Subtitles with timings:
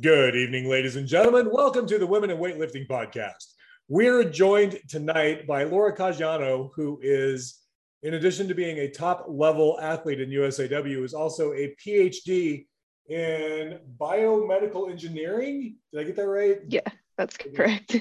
[0.00, 1.48] Good evening, ladies and gentlemen.
[1.50, 3.54] Welcome to the Women in Weightlifting Podcast.
[3.88, 7.60] We're joined tonight by Laura Caggiano, who is,
[8.02, 12.66] in addition to being a top level athlete in USAW, is also a PhD
[13.08, 15.76] in biomedical engineering.
[15.94, 16.58] Did I get that right?
[16.68, 16.80] Yeah,
[17.16, 17.96] that's correct.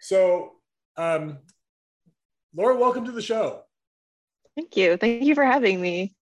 [0.00, 0.52] So,
[0.96, 1.36] um,
[2.54, 3.60] Laura, welcome to the show.
[4.56, 4.96] Thank you.
[4.96, 6.14] Thank you for having me.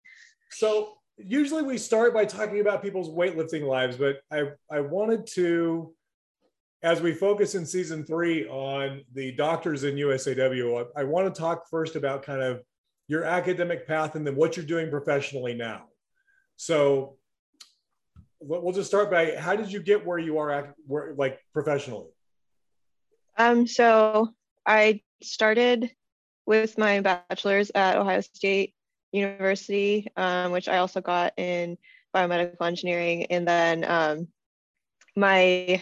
[0.49, 5.93] So, usually we start by talking about people's weightlifting lives, but I, I wanted to,
[6.81, 11.39] as we focus in season three on the doctors in USAW, I, I want to
[11.39, 12.61] talk first about kind of
[13.07, 15.83] your academic path and then what you're doing professionally now.
[16.55, 17.17] So
[18.39, 22.09] we'll just start by how did you get where you are where, like professionally?
[23.37, 24.29] Um, so
[24.65, 25.91] I started
[26.45, 28.73] with my bachelor's at Ohio State
[29.13, 31.77] University, um, which I also got in
[32.13, 33.27] biomedical engineering.
[33.29, 34.27] And then um,
[35.15, 35.81] my,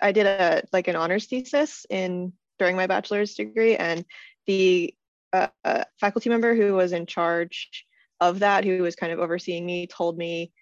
[0.00, 4.04] I did a like an honors thesis in during my bachelor's degree, and
[4.46, 4.94] the
[5.32, 7.86] uh, uh, faculty member who was in charge
[8.20, 10.52] of that, who was kind of overseeing me, told me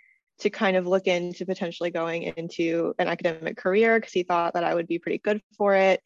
[0.41, 4.65] to kind of look into potentially going into an academic career because he thought that
[4.65, 6.01] I would be pretty good for it.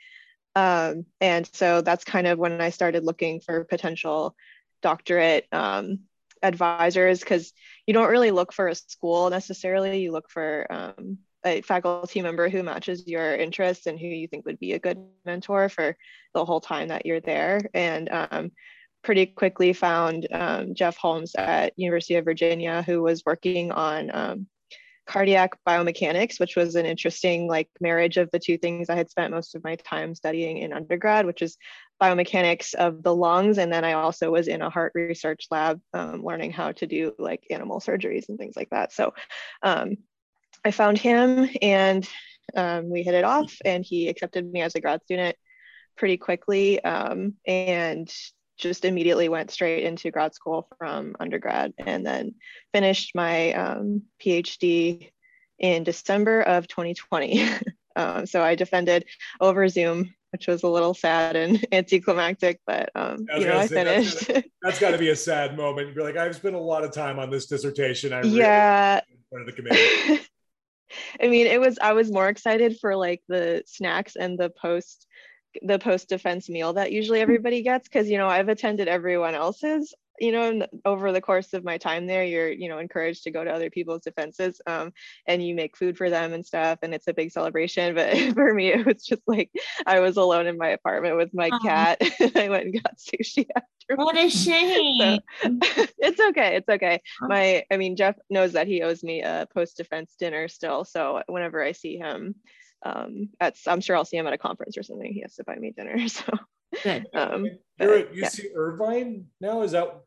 [0.55, 4.35] Um, and so that's kind of when I started looking for potential
[4.83, 6.01] doctorate um,
[6.43, 7.53] advisors because
[7.87, 10.01] you don't really look for a school necessarily.
[10.01, 14.45] You look for um, a faculty member who matches your interests and who you think
[14.47, 15.97] would be a good mentor for
[16.35, 17.61] the whole time that you're there.
[17.75, 18.53] And um,
[19.03, 24.47] pretty quickly found um, Jeff Holmes at University of Virginia, who was working on um,
[25.07, 29.33] cardiac biomechanics, which was an interesting like marriage of the two things I had spent
[29.33, 31.57] most of my time studying in undergrad, which is
[32.03, 33.59] biomechanics of the lungs.
[33.59, 37.15] And then I also was in a heart research lab um, learning how to do
[37.19, 38.93] like animal surgeries and things like that.
[38.93, 39.15] So
[39.63, 39.97] um,
[40.65, 42.09] I found him and
[42.57, 45.37] um, we hit it off and he accepted me as a grad student
[45.97, 48.13] pretty quickly um, and
[48.59, 52.35] just immediately went straight into grad school from undergrad and then
[52.73, 55.11] finished my um, PhD
[55.59, 57.49] in December of 2020.
[57.97, 59.05] um, so I defended
[59.41, 63.75] over Zoom, which was a little sad and anticlimactic, but um, you know, I say,
[63.75, 64.27] finished.
[64.63, 65.95] that's, got to be a sad moment.
[65.95, 68.13] You're like, I've spent a lot of time on this dissertation.
[68.13, 69.01] I yeah.
[69.31, 70.27] Really the committee.
[71.23, 75.07] I mean, it was I was more excited for like the snacks and the post
[75.61, 77.25] the post defense meal that usually hmm.
[77.25, 81.65] everybody gets because you know I've attended everyone else's you know over the course of
[81.65, 84.93] my time there you're you know encouraged to go to other people's defenses um,
[85.27, 88.55] and you make food for them and stuff and it's a big celebration but for
[88.55, 89.51] me it was just like
[89.85, 91.99] i was alone in my apartment with my cat
[92.37, 95.49] i went and got sushi after what a shame so,
[95.99, 99.77] it's okay it's okay my i mean jeff knows that he owes me a post
[99.77, 102.35] defense dinner still so whenever i see him
[102.85, 105.13] um, at I'm sure I'll see him at a conference or something.
[105.13, 106.09] He has to buy me dinner.
[106.09, 106.25] So
[106.83, 107.07] good.
[107.15, 107.47] Um,
[107.79, 108.51] You're at UC yeah.
[108.57, 110.01] Irvine now, is that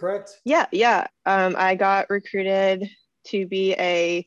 [0.00, 0.40] correct?
[0.44, 1.06] Yeah, yeah.
[1.26, 2.88] Um, I got recruited
[3.28, 4.26] to be a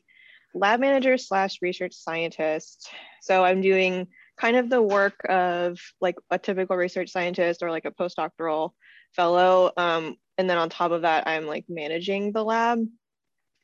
[0.54, 2.88] lab manager slash research scientist.
[3.20, 4.06] So I'm doing
[4.38, 8.70] kind of the work of like a typical research scientist or like a postdoctoral
[9.14, 9.72] fellow.
[9.76, 12.86] Um, and then on top of that, I'm like managing the lab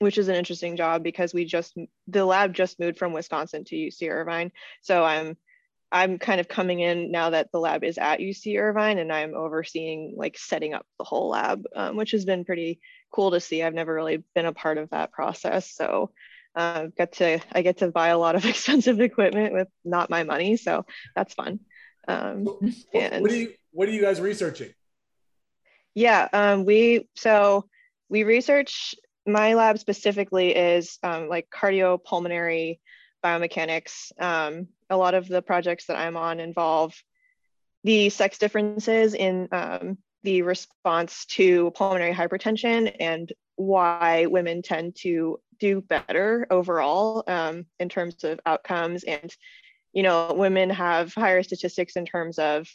[0.01, 1.77] which is an interesting job because we just
[2.09, 4.51] the lab just moved from Wisconsin to UC Irvine.
[4.81, 5.37] So I'm
[5.93, 9.35] I'm kind of coming in now that the lab is at UC Irvine and I'm
[9.35, 12.81] overseeing like setting up the whole lab, um, which has been pretty
[13.13, 13.63] cool to see.
[13.63, 15.75] I've never really been a part of that process.
[15.75, 16.13] So
[16.55, 20.23] uh, get to I get to buy a lot of expensive equipment with not my
[20.23, 20.57] money.
[20.57, 20.85] So
[21.17, 21.61] that's fun.
[22.09, 22.47] Um,
[22.95, 24.73] and what are you what are you guys researching?
[25.95, 27.69] Yeah, um, we so
[28.09, 28.95] we research
[29.27, 32.79] my lab specifically is um, like cardiopulmonary
[33.25, 34.13] biomechanics.
[34.21, 36.95] Um, a lot of the projects that I'm on involve
[37.85, 45.41] the sex differences in um, the response to pulmonary hypertension and why women tend to
[45.59, 49.05] do better overall um, in terms of outcomes.
[49.05, 49.35] And,
[49.93, 52.69] you know, women have higher statistics in terms of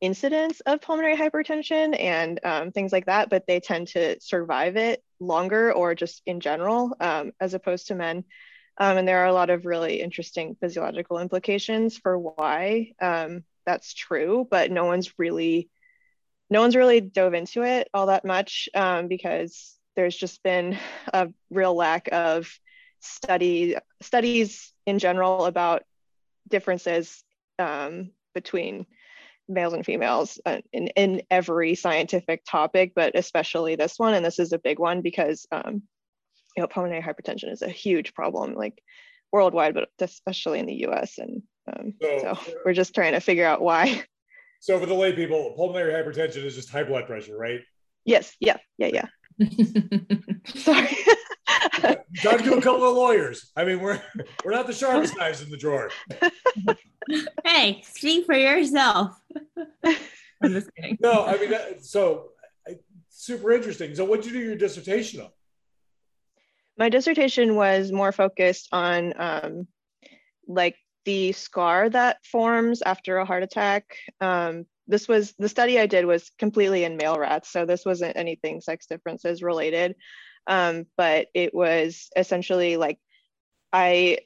[0.00, 5.02] incidence of pulmonary hypertension and um, things like that, but they tend to survive it
[5.20, 8.24] longer or just in general, um, as opposed to men.
[8.80, 13.94] Um, and there are a lot of really interesting physiological implications for why um, that's
[13.94, 15.68] true, but no one's really
[16.52, 20.76] no one's really dove into it all that much um, because there's just been
[21.12, 22.50] a real lack of
[23.00, 25.82] study studies in general about
[26.48, 27.22] differences
[27.58, 28.86] um, between
[29.48, 34.14] males and females uh, in, in every scientific topic, but especially this one.
[34.14, 35.82] And this is a big one because, um,
[36.56, 38.54] you know, pulmonary hypertension is a huge problem.
[38.54, 38.82] Like
[39.32, 41.18] worldwide, but especially in the US.
[41.18, 41.42] And
[41.72, 44.04] um, so, so we're just trying to figure out why.
[44.62, 47.60] So for the lay people, pulmonary hypertension is just high blood pressure, right?
[48.04, 48.36] Yes.
[48.40, 48.58] Yeah.
[48.76, 49.06] Yeah.
[49.38, 49.48] Yeah.
[50.54, 50.98] Sorry.
[52.22, 53.52] Talk to a couple of lawyers.
[53.56, 54.02] I mean, we're
[54.44, 55.90] we're not the sharpest knives in the drawer.
[57.42, 59.18] hey, speak for yourself.
[60.42, 60.98] I'm just kidding.
[61.00, 62.32] No, I mean, so
[63.08, 63.94] super interesting.
[63.94, 65.30] So, what did you do your dissertation on?
[66.80, 69.68] My dissertation was more focused on um,
[70.48, 73.84] like the scar that forms after a heart attack.
[74.22, 78.16] Um, this was the study I did was completely in male rats, so this wasn't
[78.16, 79.94] anything sex differences related.
[80.46, 82.98] Um, but it was essentially like
[83.74, 84.20] I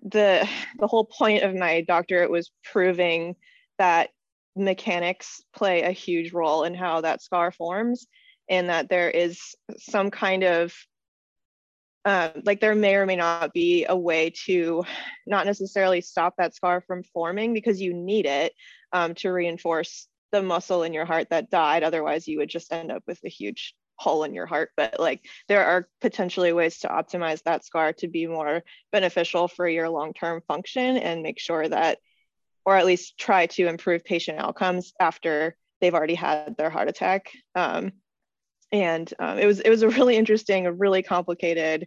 [0.00, 0.48] the
[0.78, 3.34] the whole point of my doctorate was proving
[3.78, 4.10] that
[4.54, 8.06] mechanics play a huge role in how that scar forms
[8.48, 10.72] and that there is some kind of
[12.04, 14.84] um, like there may or may not be a way to
[15.26, 18.52] not necessarily stop that scar from forming because you need it
[18.92, 21.82] um, to reinforce the muscle in your heart that died.
[21.82, 24.70] Otherwise, you would just end up with a huge hole in your heart.
[24.76, 29.68] But like there are potentially ways to optimize that scar to be more beneficial for
[29.68, 31.98] your long term function and make sure that,
[32.64, 37.30] or at least try to improve patient outcomes after they've already had their heart attack.
[37.54, 37.92] Um,
[38.72, 41.86] and um, it was it was a really interesting, a really complicated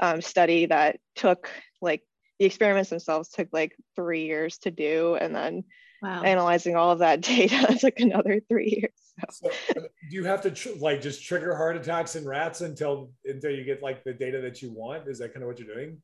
[0.00, 1.50] um, study that took
[1.80, 2.02] like
[2.38, 5.64] the experiments themselves took like three years to do, and then
[6.02, 6.22] wow.
[6.22, 8.92] analyzing all of that data took another three years.
[9.30, 9.50] So.
[9.74, 13.50] so do you have to tr- like just trigger heart attacks in rats until until
[13.50, 15.06] you get like the data that you want?
[15.06, 16.00] Is that kind of what you're doing?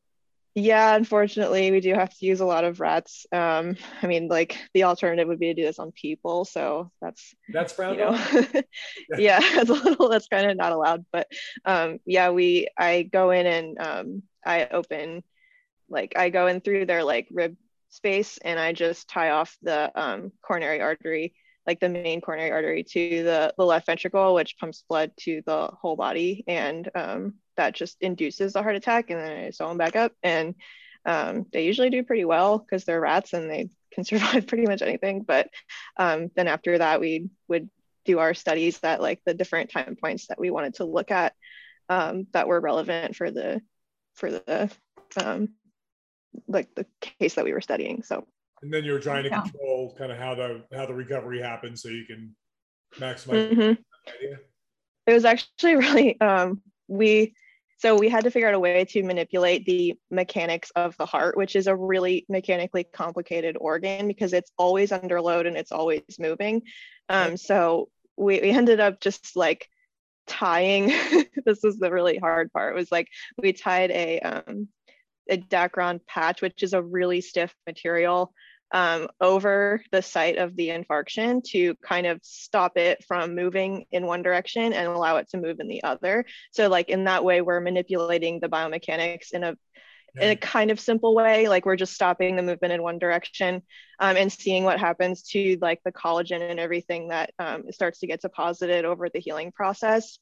[0.58, 3.26] Yeah, unfortunately, we do have to use a lot of rats.
[3.30, 7.32] Um, I mean, like the alternative would be to do this on people, so that's
[7.50, 8.12] that's frowned you know,
[9.18, 11.06] yeah, it's a little that's kind of not allowed.
[11.12, 11.28] But
[11.64, 15.22] um, yeah, we I go in and um, I open
[15.88, 17.56] like I go in through their like rib
[17.90, 21.34] space and I just tie off the um, coronary artery,
[21.68, 25.66] like the main coronary artery to the the left ventricle, which pumps blood to the
[25.66, 29.76] whole body, and um, that just induces a heart attack and then I sew them
[29.76, 30.12] back up.
[30.22, 30.54] And
[31.04, 34.80] um, they usually do pretty well because they're rats and they can survive pretty much
[34.80, 35.22] anything.
[35.22, 35.50] But
[35.98, 37.68] um, then after that, we would
[38.06, 41.34] do our studies at like the different time points that we wanted to look at
[41.90, 43.60] um, that were relevant for the
[44.14, 44.70] for the
[45.22, 45.50] um,
[46.46, 48.02] like the case that we were studying.
[48.02, 48.26] So.
[48.62, 49.42] And then you're trying to yeah.
[49.42, 52.34] control kind of how the how the recovery happens so you can
[52.96, 53.52] maximize.
[53.52, 53.82] Mm-hmm.
[55.06, 57.34] It was actually really um, we
[57.78, 61.36] so we had to figure out a way to manipulate the mechanics of the heart,
[61.36, 66.02] which is a really mechanically complicated organ because it's always under load and it's always
[66.18, 66.62] moving.
[67.08, 69.68] Um, so we, we ended up just like
[70.26, 70.88] tying,
[71.46, 73.06] this is the really hard part, it was like
[73.40, 74.66] we tied a, um,
[75.30, 78.32] a Dacron patch, which is a really stiff material
[78.72, 84.06] um, over the site of the infarction to kind of stop it from moving in
[84.06, 86.24] one direction and allow it to move in the other.
[86.52, 89.56] So like in that way, we're manipulating the biomechanics in a
[90.20, 93.62] in a kind of simple way like we're just stopping the movement in one direction
[94.00, 98.06] um, and seeing what happens to like the collagen and everything that um, starts to
[98.06, 100.18] get deposited over the healing process.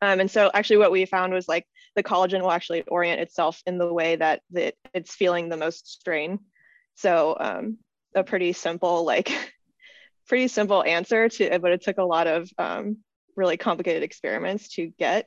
[0.00, 3.62] Um, and so actually what we found was like the collagen will actually orient itself
[3.66, 6.40] in the way that, that it's feeling the most strain
[6.94, 7.78] so um,
[8.14, 9.32] a pretty simple, like
[10.28, 12.98] pretty simple answer to, but it took a lot of um,
[13.36, 15.26] really complicated experiments to get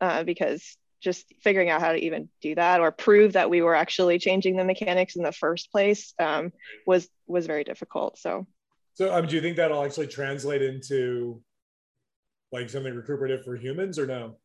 [0.00, 3.74] uh, because just figuring out how to even do that or prove that we were
[3.74, 6.52] actually changing the mechanics in the first place um,
[6.86, 8.18] was was very difficult.
[8.18, 8.46] So,
[8.94, 11.42] so um, do you think that'll actually translate into
[12.52, 14.36] like something recuperative for humans or no?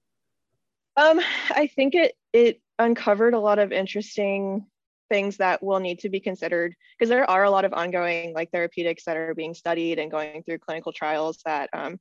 [0.97, 1.19] Um,
[1.49, 4.65] I think it it uncovered a lot of interesting
[5.09, 8.51] things that will need to be considered because there are a lot of ongoing like
[8.51, 11.99] therapeutics that are being studied and going through clinical trials that um,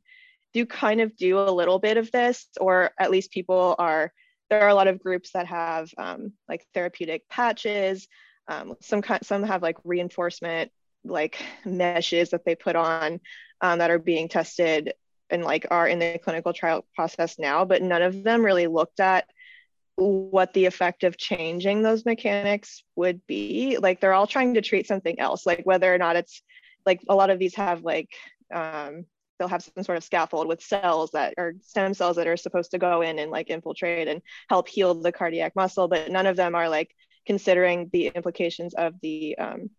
[0.53, 4.13] do kind of do a little bit of this or at least people are
[4.51, 8.07] there are a lot of groups that have um, like therapeutic patches.
[8.47, 10.71] Um, some some have like reinforcement
[11.05, 13.21] like meshes that they put on
[13.61, 14.93] um, that are being tested
[15.31, 19.01] and like are in the clinical trial process now but none of them really looked
[19.01, 19.27] at
[19.97, 23.79] what the effect of changing those mechanics would be.
[23.79, 26.43] Like they're all trying to treat something else like whether or not it's
[26.87, 28.11] like a lot of these have like
[28.53, 29.05] um,
[29.39, 32.71] they'll have some sort of scaffold with cells that are stem cells that are supposed
[32.73, 36.37] to go in and like infiltrate and help heal the cardiac muscle but none of
[36.37, 36.95] them are like
[37.27, 39.71] considering the implications of the um,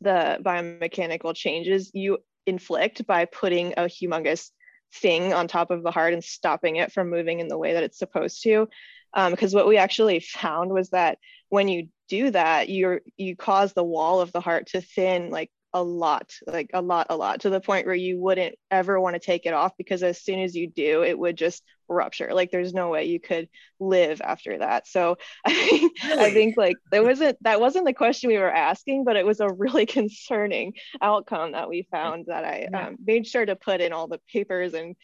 [0.00, 4.50] the biomechanical changes you inflict by putting a humongous
[4.92, 7.82] thing on top of the heart and stopping it from moving in the way that
[7.82, 8.68] it's supposed to
[9.14, 11.18] because um, what we actually found was that
[11.48, 15.50] when you do that, you're you cause the wall of the heart to thin like
[15.72, 19.14] a lot, like a lot, a lot, to the point where you wouldn't ever want
[19.14, 22.32] to take it off because as soon as you do, it would just rupture.
[22.32, 23.48] Like there's no way you could
[23.80, 24.86] live after that.
[24.86, 26.24] So I think really?
[26.24, 29.40] I think like there wasn't that wasn't the question we were asking, but it was
[29.40, 32.88] a really concerning outcome that we found that I yeah.
[32.88, 34.94] um, made sure to put in all the papers and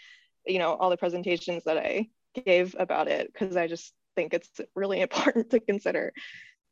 [0.47, 2.09] you know all the presentations that I
[2.47, 6.13] gave about it because I just think it's really important to consider.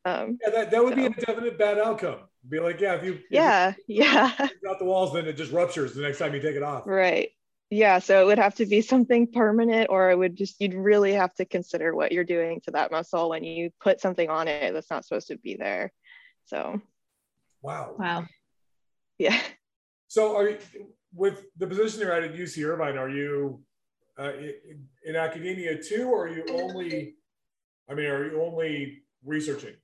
[0.05, 0.97] Um, yeah, that, that would so.
[0.97, 2.21] be a definite bad outcome.
[2.49, 4.33] Be like, yeah, if you if yeah you, yeah
[4.65, 6.87] got the walls, then it just ruptures the next time you take it off.
[6.87, 7.31] Right.
[7.71, 7.99] Yeah.
[7.99, 11.35] So it would have to be something permanent, or it would just you'd really have
[11.35, 14.91] to consider what you're doing to that muscle when you put something on it that's
[14.91, 15.93] not supposed to be there.
[16.47, 16.81] So.
[17.61, 17.97] Wow.
[17.99, 18.27] Wow.
[19.19, 19.39] Yeah.
[20.07, 20.59] So are you
[21.13, 22.97] with the position you're at at UC Irvine?
[22.97, 23.63] Are you
[24.19, 27.18] uh, in, in academia too, or are you only?
[27.89, 29.75] I mean, are you only researching?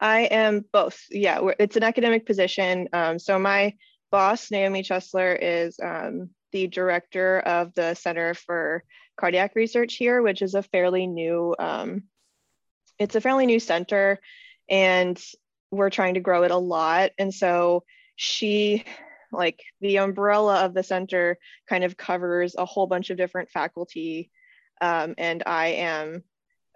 [0.00, 1.00] I am both.
[1.10, 2.88] Yeah, it's an academic position.
[2.92, 3.74] Um, so my
[4.10, 8.84] boss, Naomi Chesler, is um, the director of the Center for
[9.16, 11.54] Cardiac Research here, which is a fairly new.
[11.58, 12.04] Um,
[12.98, 14.20] it's a fairly new center,
[14.68, 15.20] and
[15.70, 17.10] we're trying to grow it a lot.
[17.18, 17.84] And so
[18.16, 18.84] she,
[19.32, 21.38] like the umbrella of the center,
[21.68, 24.30] kind of covers a whole bunch of different faculty,
[24.80, 26.22] um, and I am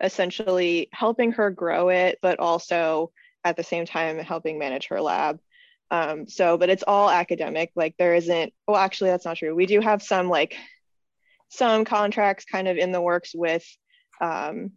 [0.01, 3.13] essentially helping her grow it, but also
[3.45, 5.41] at the same time helping manage her lab.
[5.91, 7.73] Um, so, but it's all academic.
[7.75, 9.55] Like there isn't, well, actually, that's not true.
[9.55, 10.57] We do have some like
[11.49, 13.67] some contracts kind of in the works with
[14.21, 14.73] um,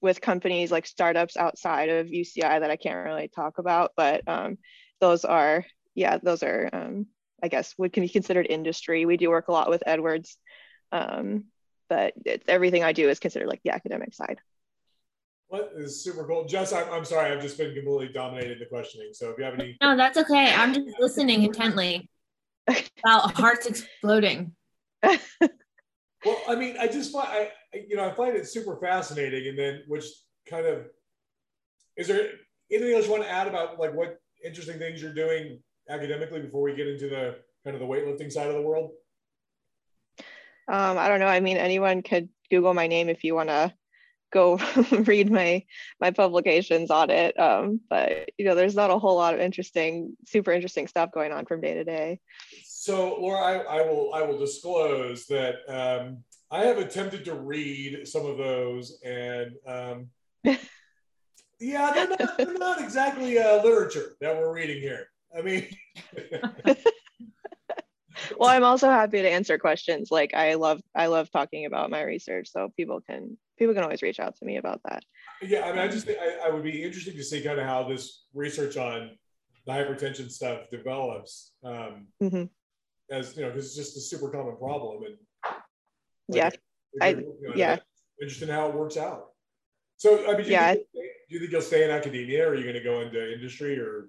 [0.00, 4.58] with companies like startups outside of UCI that I can't really talk about, but um,
[5.00, 5.64] those are,
[5.94, 7.06] yeah, those are, um,
[7.42, 9.04] I guess, would can be considered industry.
[9.04, 10.36] We do work a lot with Edwards,
[10.92, 11.44] um,
[11.88, 12.14] but
[12.46, 14.38] everything I do is considered like the academic side.
[15.48, 16.44] What is super cool?
[16.44, 19.10] Jess, I'm, I'm sorry, I've just been completely dominated the questioning.
[19.12, 19.76] So if you have any.
[19.80, 20.52] No, that's okay.
[20.52, 22.08] I'm just listening intently
[23.04, 24.52] about hearts exploding.
[25.02, 27.50] well, I mean, I just find, I,
[27.88, 29.48] you know, I find it super fascinating.
[29.48, 30.04] And then, which
[30.48, 30.86] kind of,
[31.96, 32.28] is there
[32.72, 36.62] anything else you want to add about like what interesting things you're doing academically before
[36.62, 38.90] we get into the kind of the weightlifting side of the world?
[40.68, 41.28] Um, I don't know.
[41.28, 43.72] I mean, anyone could Google my name if you want to
[44.32, 44.58] go
[44.90, 45.64] read my
[46.00, 47.38] my publications on it.
[47.38, 51.32] Um, but you know, there's not a whole lot of interesting, super interesting stuff going
[51.32, 52.20] on from day to day.
[52.64, 56.18] So, Laura, I, I will I will disclose that um,
[56.50, 60.08] I have attempted to read some of those, and um,
[61.60, 65.08] yeah, they're not, they're not exactly uh, literature that we're reading here.
[65.36, 65.66] I mean.
[68.38, 72.02] well i'm also happy to answer questions like i love i love talking about my
[72.02, 75.04] research so people can people can always reach out to me about that.
[75.42, 77.66] Yeah, I mean, I just think I, I would be interesting to see kind of
[77.66, 79.10] how this research on
[79.66, 81.52] the hypertension stuff develops.
[81.64, 82.44] Um, mm-hmm.
[83.10, 85.16] As you know, because it's just a super common problem, and
[86.28, 86.50] like, yeah,
[87.00, 87.78] I you know, yeah,
[88.20, 89.28] interested in how it works out.
[89.96, 92.50] So, I mean, do yeah, you, think, do you think you'll stay in academia, or
[92.50, 94.08] are you going to go into industry, or?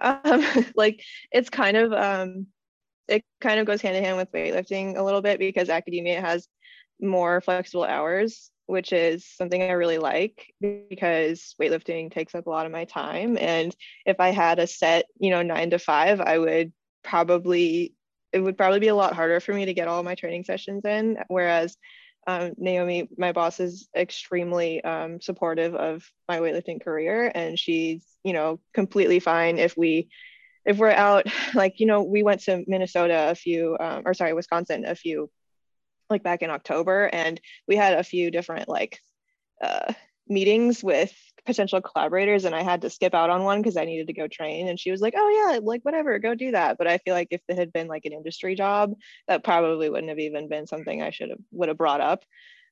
[0.00, 0.44] Um,
[0.74, 2.46] like it's kind of um,
[3.08, 6.48] it kind of goes hand in hand with weightlifting a little bit because academia has
[7.02, 12.66] more flexible hours, which is something I really like because weightlifting takes up a lot
[12.66, 13.36] of my time.
[13.38, 13.74] And
[14.06, 17.94] if I had a set, you know, nine to five, I would probably,
[18.32, 20.84] it would probably be a lot harder for me to get all my training sessions
[20.84, 21.18] in.
[21.28, 21.76] Whereas
[22.26, 28.32] um, Naomi, my boss, is extremely um, supportive of my weightlifting career, and she's, you
[28.32, 30.08] know, completely fine if we,
[30.64, 31.26] if we're out.
[31.54, 35.30] Like, you know, we went to Minnesota a few, um, or sorry, Wisconsin a few
[36.12, 39.00] like back in October, and we had a few different like
[39.62, 39.92] uh,
[40.28, 41.12] meetings with
[41.44, 44.28] potential collaborators, and I had to skip out on one because I needed to go
[44.28, 44.68] train.
[44.68, 47.28] And she was like, "Oh yeah, like whatever, go do that." But I feel like
[47.30, 48.94] if it had been like an industry job,
[49.28, 52.24] that probably wouldn't have even been something I should have would have brought up.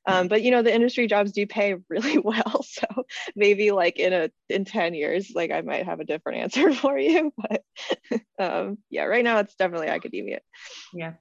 [0.07, 2.85] Um, but you know the industry jobs do pay really well so
[3.35, 6.97] maybe like in a in 10 years like i might have a different answer for
[6.97, 7.63] you but
[8.39, 10.39] um, yeah right now it's definitely academia
[10.93, 11.13] yeah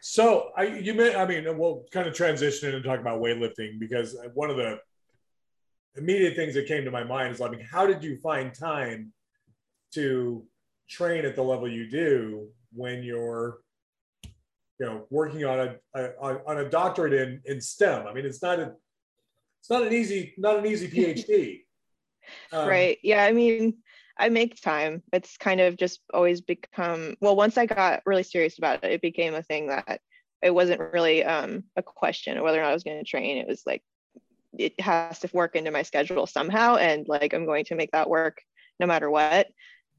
[0.00, 4.16] so I you may I mean we'll kind of transition and talk about weightlifting because
[4.34, 4.78] one of the
[5.96, 9.12] immediate things that came to my mind is I mean how did you find time
[9.94, 10.44] to
[10.88, 13.58] train at the level you do when you're
[14.78, 18.06] you know working on a, a on a doctorate in in STEM?
[18.06, 18.74] I mean it's not a
[19.60, 21.62] it's not an easy not an easy PhD
[22.52, 22.98] um, right.
[23.02, 23.78] Yeah I mean
[24.18, 25.02] I make time.
[25.12, 27.36] It's kind of just always become well.
[27.36, 30.00] Once I got really serious about it, it became a thing that
[30.42, 33.38] it wasn't really um, a question of whether or not I was going to train.
[33.38, 33.82] It was like
[34.56, 38.08] it has to work into my schedule somehow and like i'm going to make that
[38.08, 38.40] work
[38.80, 39.46] no matter what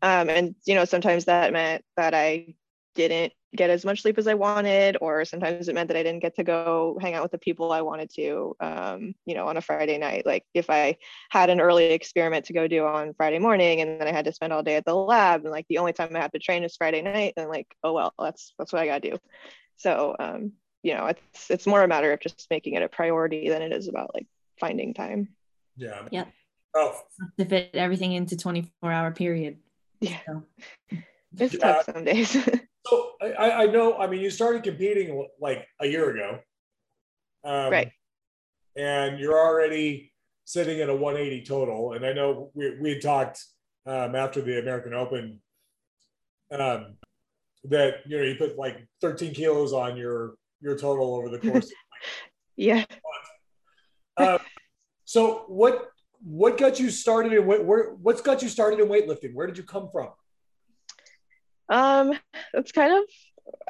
[0.01, 2.53] um, and you know sometimes that meant that i
[2.95, 6.21] didn't get as much sleep as i wanted or sometimes it meant that i didn't
[6.21, 9.57] get to go hang out with the people i wanted to um, you know on
[9.57, 10.95] a friday night like if i
[11.31, 14.33] had an early experiment to go do on friday morning and then i had to
[14.33, 16.63] spend all day at the lab and like the only time i have to train
[16.63, 19.17] is friday night then like oh well that's that's what i gotta do
[19.77, 20.51] so um,
[20.83, 23.71] you know it's it's more a matter of just making it a priority than it
[23.71, 24.27] is about like
[24.59, 25.29] finding time
[25.77, 26.07] Yeah.
[26.11, 26.25] Yeah.
[26.75, 26.93] Oh,
[27.39, 29.57] to fit everything into 24 hour period.
[30.01, 30.19] Yeah.
[30.27, 30.43] So,
[31.39, 31.59] it's Yeah.
[31.59, 32.41] tough some days so
[33.21, 33.97] I- I, know.
[33.97, 36.39] I mean, you started competing like a year ago,
[37.43, 37.91] um, Right.
[38.75, 40.13] And you're already
[40.45, 41.93] sitting at a 180 total.
[41.93, 43.43] And I know we we had talked
[43.85, 45.41] um, after the American Open
[46.51, 46.95] um,
[47.65, 51.71] that you know you put like 13 kilos on your your total over the course.
[52.55, 52.85] yeah
[54.17, 54.37] uh,
[55.05, 55.89] so what
[56.23, 57.63] what got you started in weight?
[57.63, 59.33] Where what's got you started in weightlifting?
[59.33, 60.09] Where did you come from?
[61.69, 62.13] Um,
[62.53, 63.03] it's kind of,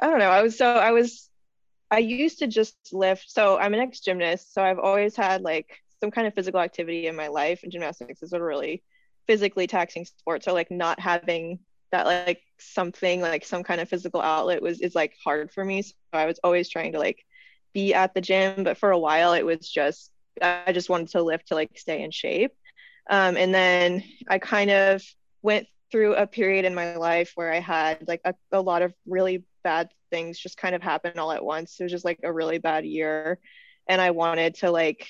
[0.00, 0.30] I don't know.
[0.30, 1.28] I was so I was,
[1.90, 3.30] I used to just lift.
[3.30, 4.54] So I'm an ex gymnast.
[4.54, 5.68] So I've always had like
[6.00, 8.82] some kind of physical activity in my life, and gymnastics is a really
[9.26, 10.42] physically taxing sport.
[10.42, 11.60] So like not having
[11.92, 15.82] that like something like some kind of physical outlet was is like hard for me.
[15.82, 17.24] So I was always trying to like
[17.72, 21.22] be at the gym, but for a while it was just I just wanted to
[21.22, 22.52] lift to like stay in shape.
[23.08, 25.02] Um, and then I kind of
[25.42, 28.94] went through a period in my life where I had like a, a lot of
[29.06, 31.78] really bad things just kind of happen all at once.
[31.78, 33.38] It was just like a really bad year.
[33.88, 35.06] And I wanted to like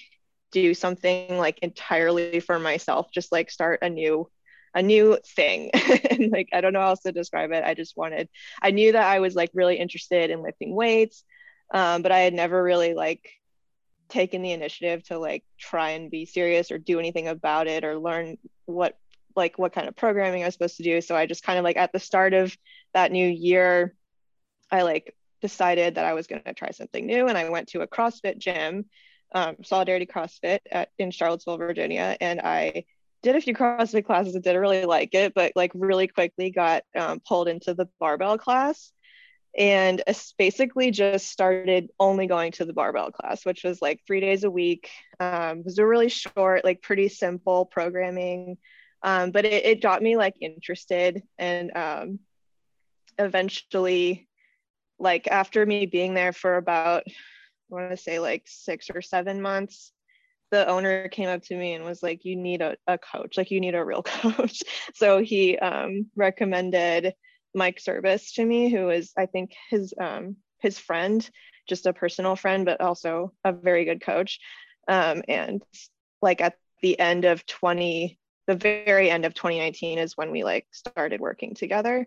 [0.53, 4.29] do something like entirely for myself, just like start a new
[4.75, 5.71] a new thing.
[6.11, 7.65] and like I don't know how else to describe it.
[7.65, 8.29] I just wanted
[8.63, 11.25] I knew that I was like really interested in lifting weights.
[11.73, 13.29] Um, but I had never really like
[14.09, 17.99] taken the initiative to like try and be serious or do anything about it or
[17.99, 18.99] learn what
[19.37, 21.01] like what kind of programming I was supposed to do.
[21.01, 22.57] So I just kind of like at the start of
[22.95, 23.95] that new year,
[24.71, 27.81] I like decided that I was going to try something new, and I went to
[27.81, 28.87] a CrossFit gym,
[29.35, 32.85] um, Solidarity CrossFit at, in Charlottesville, Virginia, and I
[33.23, 36.85] did a few CrossFit classes and didn't really like it, but like really quickly got
[36.97, 38.93] um, pulled into the barbell class
[39.59, 40.03] and
[40.39, 44.51] basically just started only going to the barbell class which was like three days a
[44.51, 44.89] week
[45.19, 48.57] um, it was a really short like pretty simple programming
[49.03, 52.19] um, but it, it got me like interested and um,
[53.19, 54.29] eventually
[54.99, 57.13] like after me being there for about i
[57.69, 59.93] want to say like six or seven months
[60.51, 63.37] the owner came up to me and was like you need a, a coach.
[63.37, 64.63] Like you need a real coach.
[64.95, 67.15] So he um, recommended
[67.53, 71.29] mike service to me who is i think his um, his friend
[71.69, 74.39] just a personal friend but also a very good coach.
[74.89, 75.63] Um, and
[76.23, 80.67] like at the end of 20 the very end of 2019 is when we like
[80.73, 82.07] started working together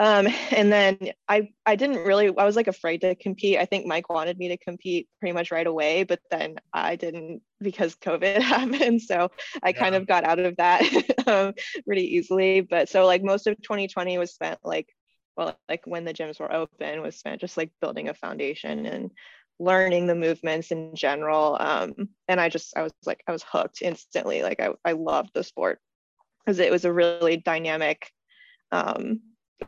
[0.00, 0.96] um, and then
[1.28, 3.58] I I didn't really I was like afraid to compete.
[3.58, 7.42] I think Mike wanted me to compete pretty much right away, but then I didn't
[7.60, 9.02] because COVID happened.
[9.02, 9.30] So
[9.62, 10.82] I kind of got out of that
[11.26, 11.52] um,
[11.84, 12.62] pretty easily.
[12.62, 14.88] But so like most of 2020 was spent like
[15.36, 19.10] well like when the gyms were open was spent just like building a foundation and
[19.60, 21.56] learning the movements in general.
[21.60, 24.42] Um, and I just I was like I was hooked instantly.
[24.42, 25.78] Like I I loved the sport
[26.44, 28.10] because it was a really dynamic
[28.72, 29.20] um,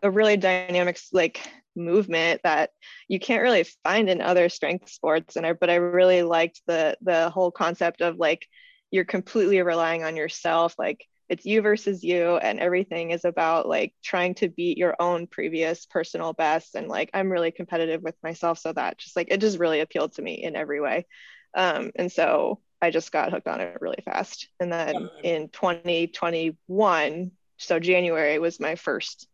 [0.02, 1.40] a really dynamic like
[1.76, 2.70] movement that
[3.08, 6.96] you can't really find in other strength sports and I but I really liked the
[7.00, 8.46] the whole concept of like
[8.90, 13.94] you're completely relying on yourself like it's you versus you and everything is about like
[14.02, 18.58] trying to beat your own previous personal best and like I'm really competitive with myself
[18.58, 21.06] so that just like it just really appealed to me in every way
[21.54, 27.30] um, and so I just got hooked on it really fast and then in 2021
[27.58, 29.28] so January was my first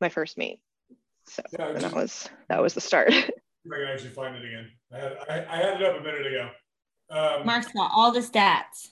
[0.00, 0.60] my first meet.
[1.28, 3.12] So Yeah, just- that was that was the start.
[3.12, 4.70] I can actually find it again.
[4.92, 6.50] I had, I, I had it up a minute ago.
[7.10, 8.90] Um, Mark's got all the stats.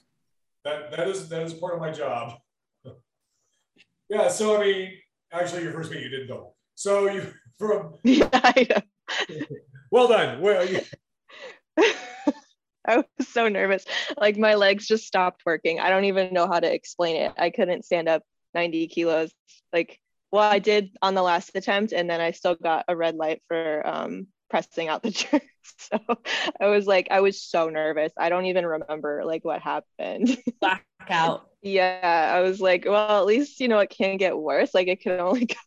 [0.65, 2.39] That that is that is part of my job.
[4.09, 4.29] yeah.
[4.29, 4.93] So I mean,
[5.33, 6.57] actually, your first meet you didn't double.
[6.75, 8.81] So you from yeah,
[9.91, 10.41] well done.
[10.41, 10.81] Well, you,
[12.87, 13.85] I was so nervous.
[14.19, 15.81] Like my legs just stopped working.
[15.81, 17.33] I don't even know how to explain it.
[17.39, 18.23] I couldn't stand up
[18.55, 19.33] 90 kilos.
[19.73, 19.99] Like,
[20.31, 23.43] well, I did on the last attempt, and then I still got a red light
[23.49, 25.43] for um, pressing out the jerk.
[25.79, 25.99] So
[26.61, 28.13] I was like, I was so nervous.
[28.17, 30.37] I don't even remember like what happened.
[30.61, 31.49] Blackout.
[31.63, 34.75] yeah, I was like, well, at least you know it can't get worse.
[34.75, 35.49] Like it can only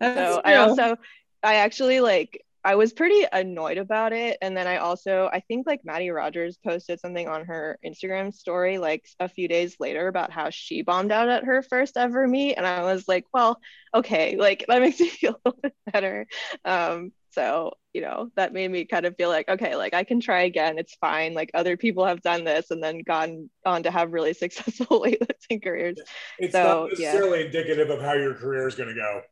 [0.00, 0.96] That's so I also
[1.42, 4.36] I actually like I was pretty annoyed about it.
[4.42, 8.78] And then I also, I think like Mattie Rogers posted something on her Instagram story
[8.78, 12.56] like a few days later about how she bombed out at her first ever meet.
[12.56, 13.58] And I was like, well,
[13.94, 16.26] okay, like that makes me feel a little bit better.
[16.64, 20.20] Um, so, you know, that made me kind of feel like, okay, like I can
[20.20, 20.78] try again.
[20.78, 21.32] It's fine.
[21.34, 25.62] Like other people have done this and then gone on to have really successful weightlifting
[25.62, 26.02] careers.
[26.38, 29.22] It's So, not necessarily indicative of how your career is going to go.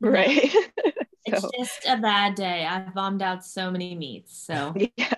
[0.00, 0.54] Right.
[1.24, 2.64] It's just a bad day.
[2.64, 4.36] I've bombed out so many meets.
[4.46, 5.12] So yeah.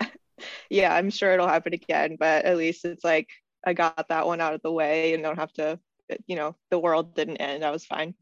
[0.70, 3.28] Yeah, I'm sure it'll happen again, but at least it's like
[3.64, 5.78] I got that one out of the way and don't have to,
[6.26, 7.64] you know, the world didn't end.
[7.64, 8.14] I was fine.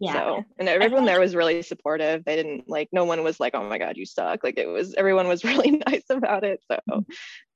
[0.00, 0.12] yeah.
[0.14, 2.24] So, and everyone there was really supportive.
[2.24, 4.44] They didn't like, no one was like, oh my God, you suck.
[4.44, 6.60] Like it was, everyone was really nice about it.
[6.70, 7.04] So,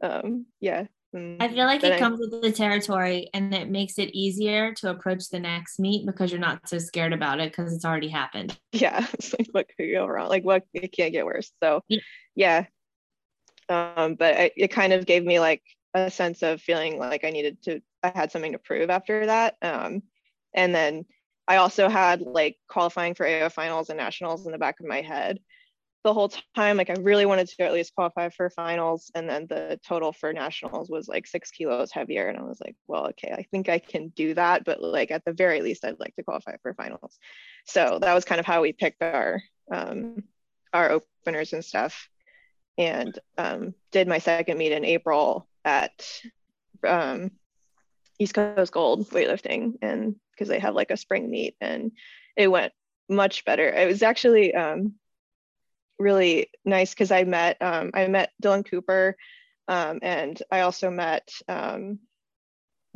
[0.02, 0.84] um, yeah.
[1.14, 4.74] And I feel like it I- comes with the territory and it makes it easier
[4.74, 8.08] to approach the next meet because you're not so scared about it because it's already
[8.08, 8.56] happened.
[8.72, 10.28] yeah, it's like what could go wrong?
[10.28, 11.50] Like what it can't get worse.
[11.62, 12.00] So Yeah.
[12.34, 12.64] yeah.
[13.68, 15.62] Um, but I, it kind of gave me like
[15.94, 19.56] a sense of feeling like I needed to I had something to prove after that.
[19.62, 20.02] Um,
[20.54, 21.04] and then
[21.46, 25.00] I also had like qualifying for AO finals and nationals in the back of my
[25.00, 25.38] head
[26.08, 26.78] the whole time.
[26.78, 29.10] Like I really wanted to at least qualify for finals.
[29.14, 32.28] And then the total for nationals was like six kilos heavier.
[32.28, 34.64] And I was like, well, okay, I think I can do that.
[34.64, 37.18] But like at the very least, I'd like to qualify for finals.
[37.66, 40.24] So that was kind of how we picked our um,
[40.72, 42.08] our openers and stuff.
[42.78, 45.92] And um, did my second meet in April at
[46.86, 47.32] um,
[48.18, 51.92] East Coast Gold weightlifting, and because they have like a spring meet, and
[52.36, 52.72] it went
[53.10, 53.68] much better.
[53.68, 54.94] It was actually um,
[55.98, 59.16] really nice because I met um, I met Dylan Cooper,
[59.66, 61.98] um, and I also met um,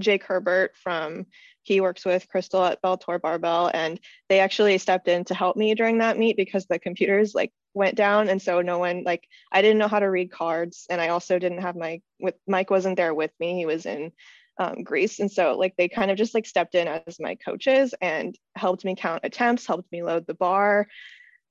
[0.00, 1.26] Jake Herbert from
[1.64, 5.74] he works with Crystal at Beltor Barbell, and they actually stepped in to help me
[5.74, 9.62] during that meet because the computers like went down, and so no one like I
[9.62, 12.96] didn't know how to read cards, and I also didn't have my with Mike wasn't
[12.96, 13.54] there with me.
[13.56, 14.12] He was in
[14.58, 17.94] um, Greece, and so like they kind of just like stepped in as my coaches
[18.00, 20.88] and helped me count attempts, helped me load the bar.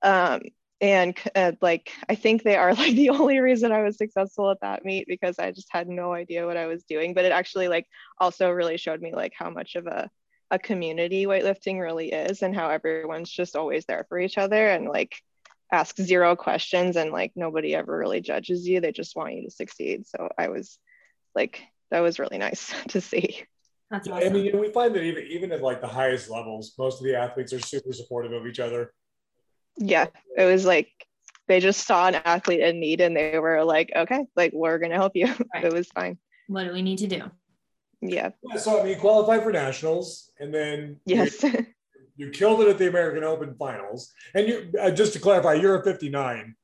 [0.02, 0.42] Um,
[0.82, 4.60] and uh, like i think they are like the only reason i was successful at
[4.60, 7.68] that meet because i just had no idea what i was doing but it actually
[7.68, 7.86] like
[8.18, 10.10] also really showed me like how much of a,
[10.50, 14.86] a community weightlifting really is and how everyone's just always there for each other and
[14.86, 15.14] like
[15.70, 19.50] ask zero questions and like nobody ever really judges you they just want you to
[19.50, 20.78] succeed so i was
[21.34, 23.42] like that was really nice to see
[23.90, 24.32] That's I awesome.
[24.32, 27.52] mean, we find that even even at like the highest levels, most of the athletes
[27.52, 28.94] are super supportive of each other.
[29.76, 30.06] Yeah
[30.36, 30.90] it was like
[31.48, 34.94] they just saw an athlete in need and they were like okay like we're gonna
[34.94, 35.64] help you Right.
[35.64, 37.22] it was fine what do we need to do?
[38.00, 41.42] yeah Yeah, so I mean, you qualify for nationals, and then yes
[42.16, 44.12] you, killed it at the American Open finals.
[44.34, 46.54] And you uh, just to clarify, you're a 59.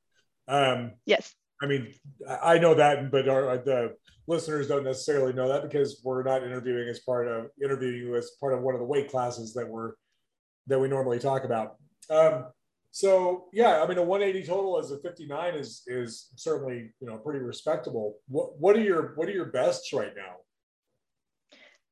[0.47, 1.93] Um, yes I mean,
[2.27, 3.95] I I know that, but our, the
[4.27, 8.31] listeners don't necessarily know that because we're not interviewing as part of interviewing you as
[8.39, 9.93] part of one of the weight classes that we're
[10.67, 11.77] that we normally talk about.
[12.09, 12.45] Um,
[12.91, 17.17] so yeah, I mean, a 180 total as a 59 is is certainly you know
[17.17, 18.17] pretty respectable.
[18.27, 20.37] What what are your what are your bests right now?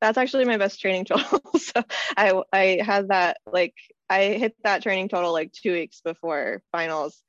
[0.00, 1.82] that's actually my best training total so
[2.16, 3.74] i i had that like
[4.08, 7.22] i hit that training total like two weeks before finals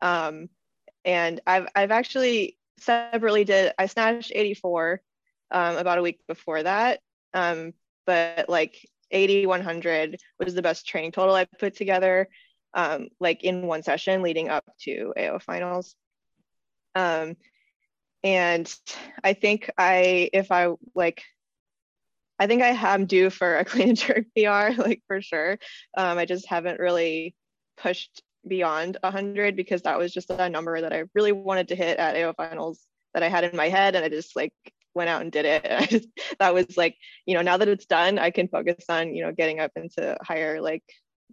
[0.00, 0.48] um
[1.04, 5.00] and i've i've actually separately did i snatched 84
[5.50, 7.00] um about a week before that
[7.34, 7.72] um
[8.06, 8.76] but like
[9.10, 12.28] 80 100 was the best training total i put together
[12.74, 15.94] um like in one session leading up to ao finals
[16.94, 17.36] um
[18.22, 18.74] and
[19.22, 21.22] i think i if i like
[22.38, 25.58] I think I am due for a clean and jerk PR, like for sure.
[25.96, 27.34] Um, I just haven't really
[27.76, 31.98] pushed beyond 100 because that was just a number that I really wanted to hit
[31.98, 32.80] at AO finals
[33.14, 34.52] that I had in my head, and I just like
[34.94, 35.64] went out and did it.
[35.64, 36.08] And I just
[36.40, 39.32] that was like, you know, now that it's done, I can focus on you know
[39.32, 40.84] getting up into higher, like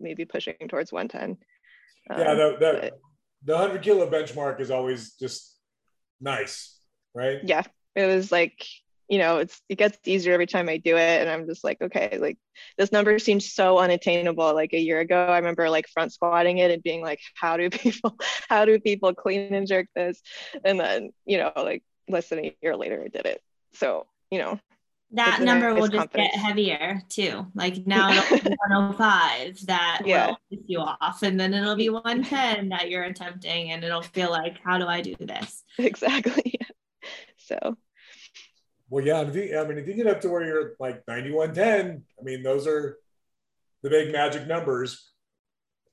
[0.01, 1.37] maybe pushing towards 110.
[2.09, 2.99] yeah, Um, the, the, but-
[3.43, 5.57] the 100 kilo benchmark is always just
[6.19, 6.77] nice,
[7.15, 7.39] right?
[7.43, 7.63] yeah,
[7.95, 8.65] it was like
[9.09, 11.81] you know it's it gets easier every time i do it and i'm just like
[11.81, 12.37] okay like
[12.77, 16.71] this number seems so unattainable like a year ago i remember like front squatting it
[16.71, 18.15] and being like how do people
[18.47, 20.21] how do people clean and jerk this
[20.63, 23.41] and then you know like less than a year later i did it
[23.73, 24.57] so you know
[25.13, 26.32] That number will just confidence.
[26.34, 27.45] get heavier too.
[27.54, 30.28] Like now it'll be 105 that Yeah.
[30.28, 34.30] will piss you off, and then it'll be 110 that you're attempting, and it'll feel
[34.32, 35.63] like, how do I do this?
[35.78, 36.58] exactly
[37.38, 37.78] so
[38.89, 39.21] Well, yeah.
[39.21, 42.41] If you, I mean, if you get up to where you're like 9110, I mean,
[42.43, 42.97] those are
[43.84, 45.12] the big magic numbers.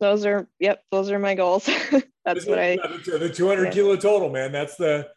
[0.01, 1.65] those are yep those are my goals
[2.25, 2.77] that's what I.
[2.77, 3.71] The 200 yeah.
[3.71, 4.53] kilo total, man.
[4.53, 5.09] That's the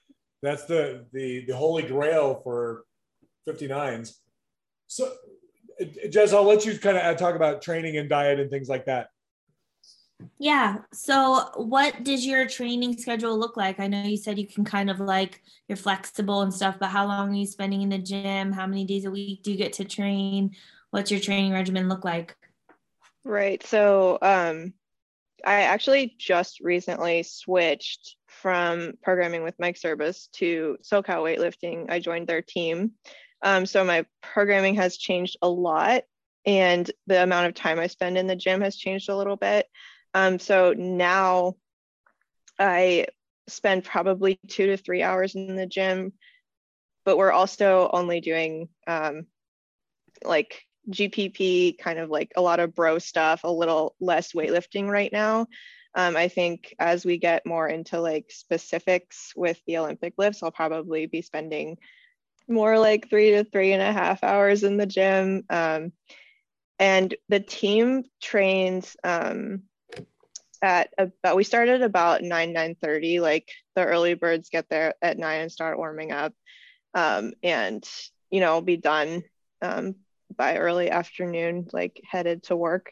[0.42, 2.84] that's the the the holy grail for
[3.48, 4.16] 59s.
[4.88, 5.12] So,
[6.10, 9.08] Jess, I'll let you kind of talk about training and diet and things like that.
[10.38, 10.78] Yeah.
[10.94, 13.80] So, what does your training schedule look like?
[13.80, 17.08] I know you said you can kind of like you're flexible and stuff, but how
[17.08, 18.52] long are you spending in the gym?
[18.52, 20.56] How many days a week do you get to train?
[20.92, 22.36] What's your training regimen look like?
[23.24, 23.66] Right.
[23.66, 24.74] So, um,
[25.46, 31.90] I actually just recently switched from programming with Mike Service to SoCal Weightlifting.
[31.90, 32.92] I joined their team.
[33.44, 36.04] Um, so my programming has changed a lot
[36.46, 39.68] and the amount of time I spend in the gym has changed a little bit.
[40.14, 41.56] Um, so now
[42.60, 43.08] I
[43.48, 46.14] spend probably two to three hours in the gym,
[47.06, 49.26] but we're also only doing um,
[50.24, 55.12] like GPP, kind of like a lot of bro stuff, a little less weightlifting right
[55.12, 55.48] now.
[55.94, 60.52] Um, I think as we get more into like specifics with the Olympic lifts, I'll
[60.52, 61.78] probably be spending
[62.52, 65.44] more like three to three and a half hours in the gym.
[65.50, 65.92] Um,
[66.80, 69.64] and the team trains um,
[70.62, 75.18] at about we started about 9 9 30 like the early birds get there at
[75.18, 76.34] 9 and start warming up.
[76.94, 77.88] Um, and
[78.30, 79.24] you know be done
[79.62, 79.96] um,
[80.36, 82.92] by early afternoon like headed to work.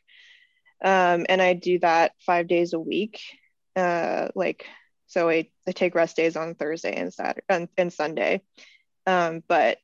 [0.84, 3.19] Um, and i do that five days a week.
[3.76, 4.65] Uh, like
[5.08, 8.41] so I, I take rest days on thursday and saturday and, and sunday
[9.10, 9.78] um, but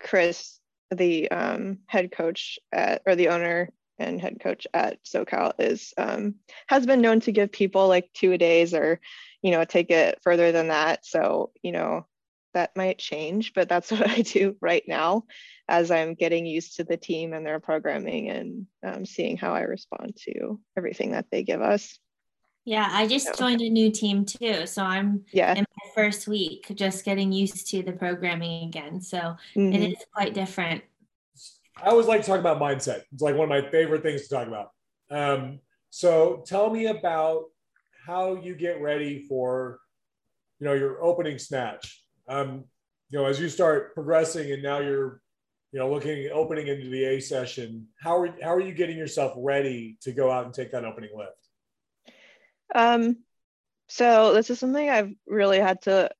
[0.00, 5.92] chris the um, head coach at, or the owner and head coach at SoCal is
[5.96, 6.36] um,
[6.68, 9.00] has been known to give people like two a days or
[9.42, 11.04] you know take it further than that.
[11.04, 12.06] So you know
[12.54, 15.24] that might change, but that's what I do right now
[15.68, 19.60] as I'm getting used to the team and their programming and um, seeing how I
[19.60, 21.98] respond to everything that they give us.
[22.64, 24.66] Yeah, I just joined a new team too.
[24.66, 25.54] So I'm yeah.
[25.90, 29.00] In my first week just getting used to the programming again.
[29.00, 29.72] So mm-hmm.
[29.72, 30.82] it is quite different.
[31.82, 33.02] I always like to talk about mindset.
[33.12, 34.70] It's like one of my favorite things to talk about.
[35.10, 37.44] Um, so tell me about
[38.06, 39.80] how you get ready for,
[40.58, 42.04] you know, your opening snatch.
[42.28, 42.64] Um,
[43.08, 45.20] you know, as you start progressing and now you're,
[45.72, 47.86] you know, looking opening into the A session.
[48.00, 51.10] How are how are you getting yourself ready to go out and take that opening
[51.16, 51.48] lift?
[52.74, 53.18] Um,
[53.90, 56.10] so this is something I've really had to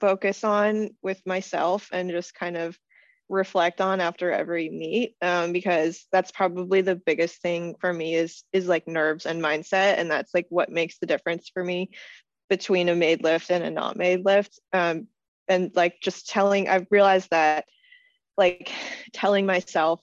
[0.00, 2.78] focus on with myself and just kind of
[3.28, 8.44] reflect on after every meet um, because that's probably the biggest thing for me is
[8.52, 11.90] is like nerves and mindset and that's like what makes the difference for me
[12.48, 15.08] between a made lift and a not made lift um,
[15.48, 17.64] and like just telling i've realized that
[18.38, 18.70] like
[19.12, 20.00] telling myself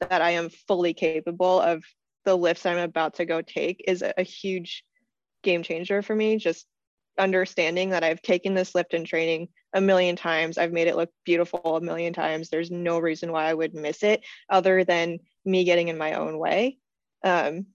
[0.00, 1.84] that i am fully capable of
[2.24, 4.82] the lifts i'm about to go take is a, a huge
[5.46, 6.66] game changer for me just
[7.18, 10.58] understanding that I've taken this lift in training a million times.
[10.58, 12.50] I've made it look beautiful a million times.
[12.50, 16.38] There's no reason why I would miss it other than me getting in my own
[16.38, 16.78] way.
[17.24, 17.66] Um,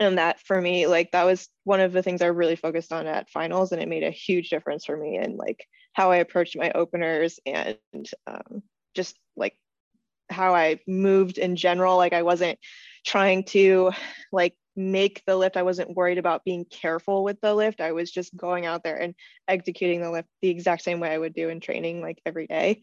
[0.00, 3.06] and that for me, like that was one of the things I really focused on
[3.06, 6.56] at finals, and it made a huge difference for me in like how I approached
[6.56, 7.78] my openers and
[8.26, 8.62] um,
[8.94, 9.56] just like
[10.30, 11.96] how I moved in general.
[11.96, 12.58] Like I wasn't
[13.06, 13.92] trying to
[14.32, 15.56] like make the lift.
[15.56, 17.80] I wasn't worried about being careful with the lift.
[17.80, 19.14] I was just going out there and
[19.48, 22.82] executing the lift the exact same way I would do in training, like every day.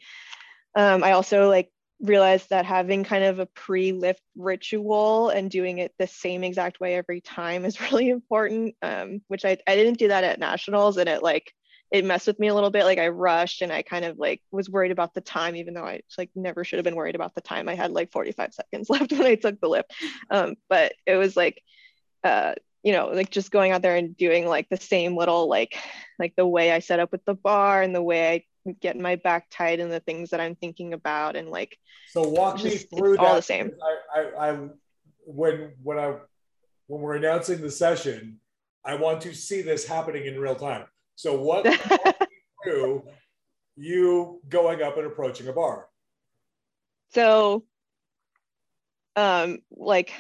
[0.75, 1.69] Um, I also like
[2.01, 6.95] realized that having kind of a pre-lift ritual and doing it the same exact way
[6.95, 8.75] every time is really important.
[8.81, 11.53] Um, which I, I didn't do that at nationals, and it like
[11.91, 12.85] it messed with me a little bit.
[12.85, 15.85] Like I rushed and I kind of like was worried about the time, even though
[15.85, 17.67] I like never should have been worried about the time.
[17.67, 19.93] I had like 45 seconds left when I took the lift.
[20.29, 21.61] Um, but it was like
[22.23, 25.77] uh, you know, like just going out there and doing like the same little like
[26.17, 29.15] like the way I set up with the bar and the way I get my
[29.17, 31.77] back tight and the things that I'm thinking about and like
[32.09, 33.71] so walk just, me through all the same.
[34.15, 34.67] I, I, I
[35.25, 36.15] when when I
[36.87, 38.39] when we're announcing the session,
[38.83, 40.85] I want to see this happening in real time.
[41.21, 41.67] So what
[42.63, 43.03] through
[43.75, 45.87] you going up and approaching a bar?
[47.09, 47.63] So
[49.15, 50.13] um like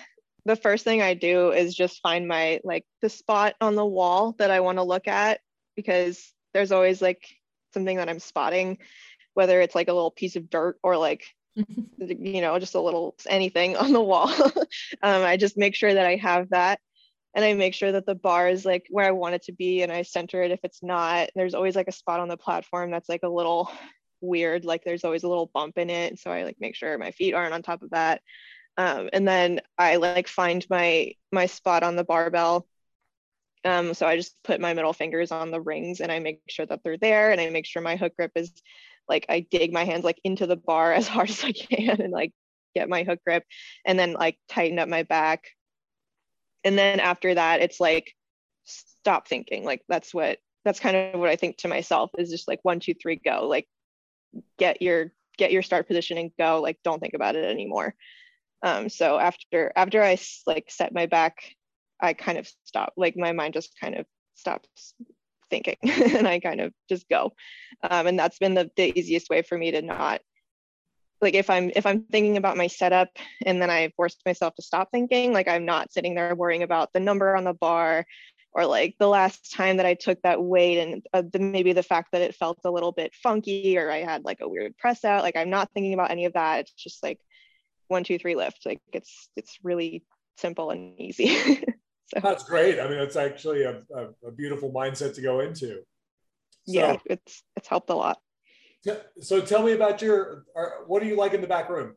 [0.45, 4.35] the first thing I do is just find my like the spot on the wall
[4.37, 5.39] that I want to look at
[5.75, 7.25] because there's always like
[7.73, 8.77] something that I'm spotting,
[9.33, 13.15] whether it's like a little piece of dirt or like you know just a little
[13.27, 14.31] anything on the wall.
[15.01, 16.79] um, I just make sure that I have that,
[17.35, 19.81] and I make sure that the bar is like where I want it to be,
[19.83, 21.29] and I center it if it's not.
[21.35, 23.71] There's always like a spot on the platform that's like a little
[24.21, 27.11] weird, like there's always a little bump in it, so I like make sure my
[27.11, 28.21] feet aren't on top of that
[28.77, 32.67] um, and then I like find my my spot on the barbell
[33.63, 36.65] Um, so I just put my middle fingers on the rings and I make sure
[36.65, 38.51] that they're there and I make sure my hook grip is
[39.07, 42.11] like I dig my hands like into the bar as hard as I can and
[42.11, 42.33] like
[42.75, 43.43] get my hook grip
[43.85, 45.43] and then like tighten up my back.
[46.63, 48.13] And then after that, it's like
[48.65, 49.63] stop thinking.
[49.63, 52.79] Like that's what that's kind of what I think to myself is just like one,
[52.79, 53.47] two, three, go.
[53.47, 53.67] Like
[54.57, 56.61] get your get your start position and go.
[56.61, 57.95] Like don't think about it anymore.
[58.63, 61.37] Um, so after after I like set my back,
[61.99, 62.93] I kind of stop.
[62.97, 64.93] Like my mind just kind of stops
[65.49, 67.33] thinking and I kind of just go.
[67.83, 70.21] Um, and that's been the, the easiest way for me to not
[71.21, 73.09] like if I'm if I'm thinking about my setup
[73.45, 76.93] and then I force myself to stop thinking, like I'm not sitting there worrying about
[76.93, 78.05] the number on the bar
[78.53, 81.83] or like the last time that I took that weight and uh, the, maybe the
[81.83, 85.05] fact that it felt a little bit funky or I had like a weird press
[85.05, 85.23] out.
[85.23, 86.61] Like I'm not thinking about any of that.
[86.61, 87.19] It's just like
[87.87, 88.65] one, two, three lift.
[88.65, 90.03] Like it's it's really
[90.37, 91.27] simple and easy.
[92.07, 92.19] so.
[92.21, 92.79] That's great.
[92.79, 95.67] I mean, it's actually a, a, a beautiful mindset to go into.
[95.67, 98.19] So, yeah, it's it's helped a lot.
[99.21, 100.45] So tell me about your.
[100.87, 101.95] What do you like in the back room?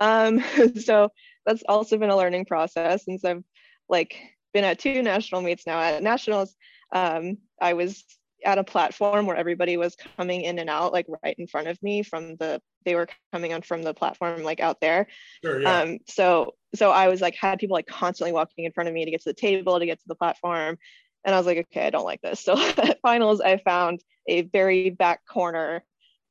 [0.00, 0.42] Um,
[0.80, 1.10] so
[1.44, 3.44] that's also been a learning process since I've
[3.88, 4.16] like
[4.52, 5.80] been at two national meets now.
[5.80, 6.54] At nationals,
[6.92, 8.04] um, I was
[8.44, 11.82] at a platform where everybody was coming in and out like right in front of
[11.82, 15.06] me from the they were coming on from the platform like out there
[15.42, 15.80] sure, yeah.
[15.80, 19.04] um so so i was like had people like constantly walking in front of me
[19.04, 20.76] to get to the table to get to the platform
[21.26, 24.42] and i was like okay i don't like this so at finals i found a
[24.42, 25.84] very back corner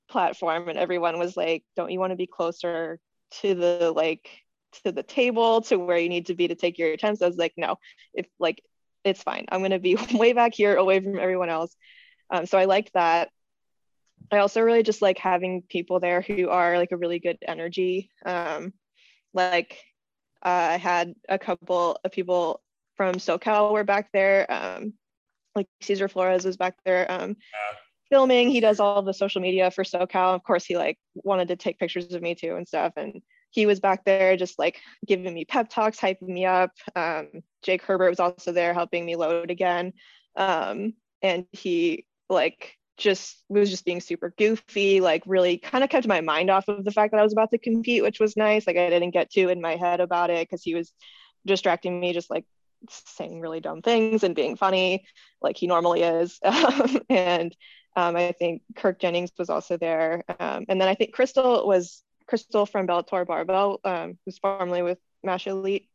[0.10, 3.00] platform and everyone was like don't you want to be closer
[3.32, 4.28] to the like
[4.84, 7.38] to the table to where you need to be to take your attempts i was
[7.38, 7.78] like no
[8.14, 8.62] if like
[9.06, 9.46] it's fine.
[9.50, 11.74] I'm to be way back here away from everyone else.
[12.30, 13.30] Um, so I liked that.
[14.32, 18.10] I also really just like having people there who are like a really good energy.
[18.26, 18.74] Um,
[19.34, 19.78] like
[20.44, 22.62] uh, I had a couple of people
[22.96, 24.52] from SoCal we were back there.
[24.52, 24.94] Um,
[25.56, 27.38] like Cesar Flores was back there um,
[28.10, 28.50] filming.
[28.50, 30.36] He does all the social media for SoCal.
[30.36, 32.94] Of course, he like wanted to take pictures of me too and stuff.
[32.98, 36.72] And he was back there just like giving me pep talks, hyping me up.
[36.96, 37.30] Um,
[37.64, 39.94] Jake Herbert was also there helping me load again.
[40.36, 46.08] Um, and he like just was just being super goofy, like really kind of kept
[46.08, 48.68] my mind off of the fact that I was about to compete, which was nice.
[48.68, 50.92] Like I didn't get too in my head about it because he was
[51.46, 52.46] distracting me, just like
[52.92, 55.06] saying really dumb things and being funny,
[55.42, 56.40] like he normally is.
[57.10, 57.56] and
[57.96, 60.24] um, I think Kirk Jennings was also there.
[60.40, 65.00] Um, and then I think Crystal was Crystal from Bellator Barbell, um, who's formerly with
[65.24, 65.90] Mash Elite.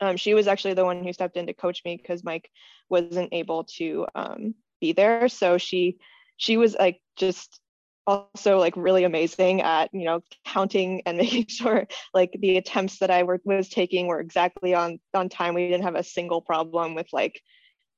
[0.00, 2.50] Um, she was actually the one who stepped in to coach me because Mike
[2.88, 5.28] wasn't able to um, be there.
[5.28, 5.98] So she
[6.36, 7.60] she was like just
[8.06, 13.10] also like really amazing at you know counting and making sure like the attempts that
[13.10, 15.54] I were, was taking were exactly on on time.
[15.54, 17.40] We didn't have a single problem with like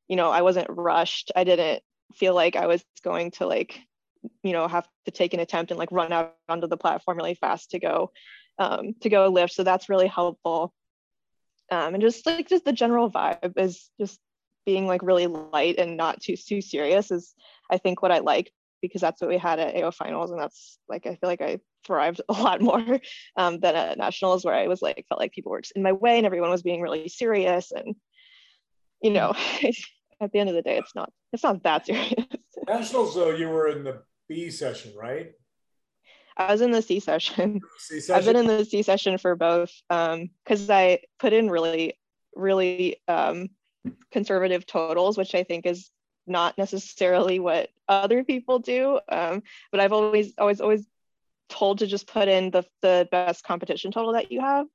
[0.09, 1.33] you know I wasn't rushed.
[1.35, 1.83] I didn't
[2.15, 3.81] feel like I was going to like
[4.43, 7.35] you know have to take an attempt and like run out onto the platform really
[7.35, 8.11] fast to go
[8.59, 10.73] um, to go lift so that's really helpful
[11.71, 14.19] um, and just like just the general vibe is just
[14.65, 17.35] being like really light and not too too serious is
[17.71, 18.51] i think what i like
[18.89, 21.59] because that's what we had at AO finals and that's like I feel like I
[21.87, 23.01] thrived a lot more
[23.37, 25.93] um, than at nationals where I was like felt like people were just in my
[25.93, 27.95] way and everyone was being really serious and
[29.03, 29.35] you know
[30.21, 32.27] at the end of the day it's not it's not that serious.
[32.69, 35.33] nationals though you were in the B session, right?
[36.37, 37.61] I was in the C session.
[37.79, 38.19] C session.
[38.19, 41.99] I've been in the C session for both because um, I put in really,
[42.35, 43.51] really um,
[44.11, 45.91] conservative totals, which I think is
[46.27, 48.99] not necessarily what other people do.
[49.09, 50.87] Um, but I've always, always, always
[51.49, 54.67] told to just put in the, the best competition total that you have.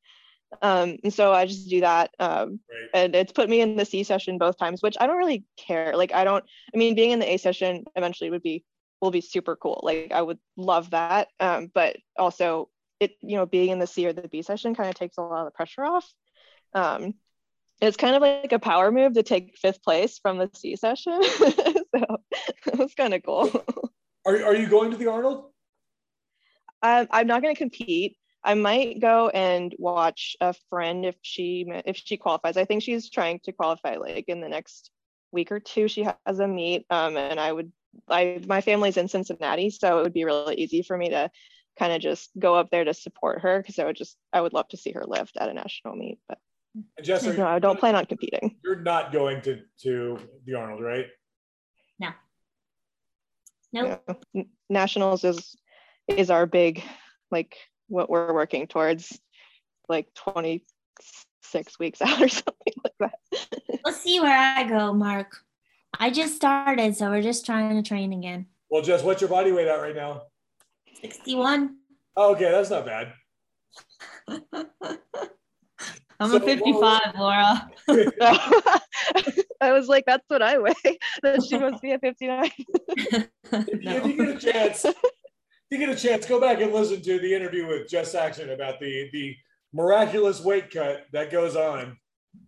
[0.61, 2.11] Um, and so I just do that.
[2.19, 2.89] Um, right.
[2.93, 5.95] And it's put me in the C session both times, which I don't really care.
[5.95, 6.43] Like, I don't,
[6.73, 8.63] I mean, being in the A session eventually would be
[9.01, 9.79] will be super cool.
[9.83, 11.29] Like I would love that.
[11.39, 12.69] Um, but also
[12.99, 15.21] it, you know, being in the C or the B session kind of takes a
[15.21, 16.11] lot of the pressure off.
[16.73, 17.13] Um,
[17.81, 21.21] it's kind of like a power move to take fifth place from the C session.
[21.23, 22.17] so
[22.67, 23.65] it was kind of cool.
[24.25, 25.45] Are, are you going to the Arnold?
[26.81, 28.17] Um, I'm not going to compete.
[28.43, 32.57] I might go and watch a friend if she if she qualifies.
[32.57, 34.91] I think she's trying to qualify like in the next
[35.31, 35.87] week or two.
[35.87, 37.71] She has a meet, um, and I would
[38.07, 41.29] I my family's in Cincinnati, so it would be really easy for me to
[41.77, 44.53] kind of just go up there to support her because I would just I would
[44.53, 46.19] love to see her lift at a national meet.
[46.27, 46.37] But
[47.01, 48.57] Jess, no, I don't plan on competing.
[48.63, 51.07] You're not going to to the Arnold, right?
[51.99, 52.09] No.
[53.73, 54.03] Nope.
[54.33, 54.43] No.
[54.69, 55.55] Nationals is
[56.07, 56.83] is our big
[57.31, 57.55] like
[57.87, 59.19] what we're working towards
[59.87, 63.19] like 26 weeks out or something like that.
[63.83, 65.37] Let's see where I go, Mark.
[65.99, 68.45] I just started, so we're just trying to train again.
[68.69, 70.23] Well, Jess, what's your body weight at right now?
[71.01, 71.77] 61.
[72.15, 73.13] Oh, okay, that's not bad.
[76.19, 77.71] I'm So a what 55, Laura.
[79.61, 80.73] I was like, that's what I weigh.
[81.23, 82.51] Then she must be a 59.
[83.51, 84.05] If No.
[84.05, 84.95] you get a chance, if
[85.71, 88.79] you get a chance, go back and listen to the interview with Jess Saxon about
[88.79, 89.35] the the
[89.73, 91.97] miraculous weight cut that goes on.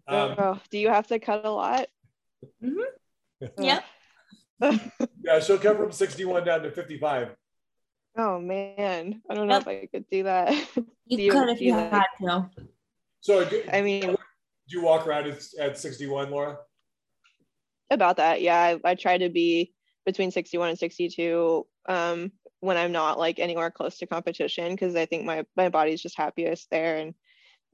[0.08, 1.88] Um, oh, do you have to cut a lot?
[3.60, 3.84] Yep.
[5.24, 7.36] yeah, she'll come from 61 down to 55.
[8.18, 9.62] Oh man, I don't know Yep.
[9.64, 10.54] if I could do that.
[11.06, 12.50] You Do you could if you had to.
[13.22, 14.18] So do, I mean, do
[14.68, 16.58] you walk around at, at 61, Laura?
[17.92, 18.58] about that, yeah.
[18.58, 19.74] I, I try to be
[20.06, 25.06] between 61 and 62 um, when I'm not like anywhere close to competition because I
[25.06, 27.14] think my my body's just happiest there, and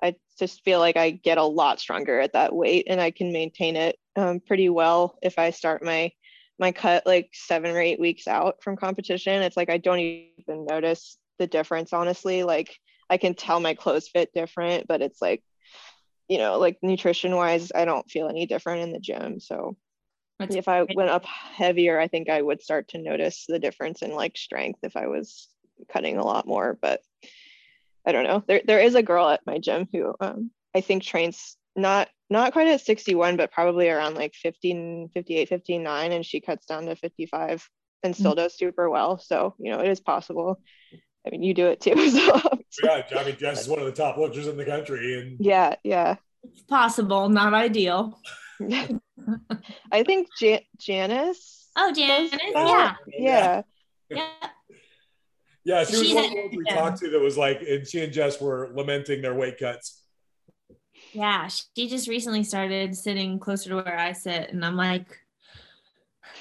[0.01, 3.31] I just feel like I get a lot stronger at that weight, and I can
[3.31, 6.11] maintain it um, pretty well if I start my
[6.59, 9.43] my cut like seven or eight weeks out from competition.
[9.43, 12.43] It's like I don't even notice the difference, honestly.
[12.43, 12.75] Like
[13.09, 15.43] I can tell my clothes fit different, but it's like,
[16.27, 19.39] you know, like nutrition wise, I don't feel any different in the gym.
[19.39, 19.77] So
[20.39, 24.01] That's if I went up heavier, I think I would start to notice the difference
[24.01, 25.47] in like strength if I was
[25.91, 26.77] cutting a lot more.
[26.81, 27.01] But
[28.05, 28.43] I don't know.
[28.47, 32.51] There there is a girl at my gym who um, I think trains not not
[32.51, 36.95] quite at 61, but probably around like 15, 58, 59, and she cuts down to
[36.95, 37.69] 55
[38.03, 39.17] and still does super well.
[39.17, 40.59] So, you know, it is possible.
[41.27, 41.93] I mean, you do it too.
[42.69, 45.19] So Yeah, I mean, Jess is one of the top lifters in the country.
[45.19, 46.15] And yeah, yeah.
[46.43, 48.19] It's possible, not ideal.
[49.91, 51.69] I think Jan- Janice.
[51.75, 52.95] Oh, Janice, does yeah.
[53.07, 53.61] Yeah.
[54.09, 54.27] Yeah.
[55.63, 56.75] yeah, she was She's one a- of the ones we yeah.
[56.75, 60.03] talked to that was like, and she and Jess were lamenting their weight cuts.
[61.13, 65.07] Yeah, she just recently started sitting closer to where I sit, and I'm like,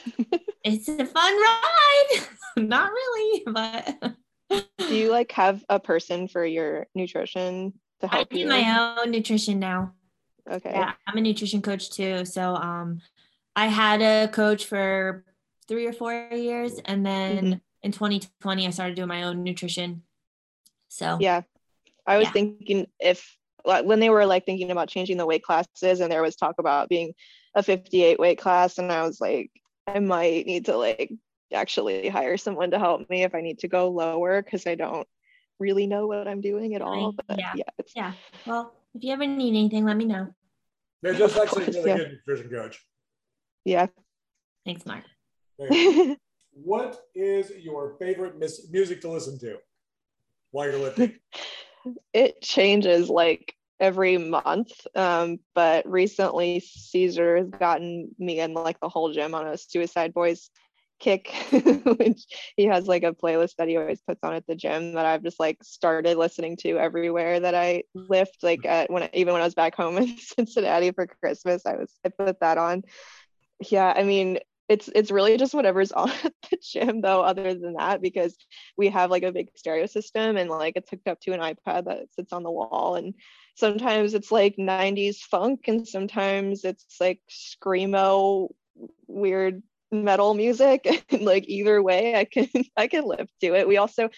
[0.64, 2.26] it's a fun ride.
[2.58, 4.14] Not really, but
[4.50, 8.48] Do you like have a person for your nutrition to I help do you?
[8.48, 9.92] my own nutrition now.
[10.50, 10.70] Okay.
[10.72, 12.24] Yeah, I'm a nutrition coach too.
[12.24, 13.00] So um,
[13.56, 15.24] I had a coach for
[15.66, 17.52] three or four years, and then Mm-hmm.
[17.82, 20.02] in 2020 I started doing my own nutrition.
[20.88, 21.42] So Yeah.
[22.06, 22.32] I was Yeah.
[22.32, 26.22] thinking if like, when they were like thinking about changing the weight classes and there
[26.22, 27.12] was talk about being
[27.56, 29.50] a 58 weight class and I was like
[29.88, 31.12] I might need to like
[31.52, 35.06] actually hire someone to help me if I need to go lower because I don't
[35.58, 37.12] really know what I'm doing at all.
[37.12, 37.52] But yeah.
[37.54, 38.12] yeah, it's yeah.
[38.46, 40.28] Well, if you ever need anything, let me know.
[41.02, 41.96] They're just Of actually a course, really yeah.
[41.98, 42.84] good nutrition coach.
[43.64, 43.86] yeah.
[44.64, 45.04] Thanks, Mark.
[45.60, 46.16] Okay.
[46.52, 49.58] what is your favorite mis- music to listen to
[50.50, 51.14] while you're lifting?
[52.12, 54.72] it changes like every month.
[54.94, 60.12] Um, but recently Caesar has gotten me and like the whole gym on a Suicide
[60.14, 60.50] Boys
[60.98, 61.30] kick,
[61.98, 62.24] which
[62.56, 65.22] he has like a playlist that he always puts on at the gym that I've
[65.22, 68.42] just like started listening to everywhere that I lift.
[68.42, 71.92] Like at, when even when I was back home in Cincinnati for Christmas, I was
[72.04, 72.82] I put that on.
[73.70, 74.38] Yeah, I mean
[74.68, 78.36] it's it's really just whatever's on at the gym though other than that because
[78.76, 81.84] we have like a big stereo system and like it's hooked up to an ipad
[81.84, 83.14] that sits on the wall and
[83.54, 88.48] sometimes it's like 90s funk and sometimes it's like screamo
[89.06, 89.62] weird
[89.92, 93.68] metal music and like either way i can i can live to it.
[93.68, 94.08] We also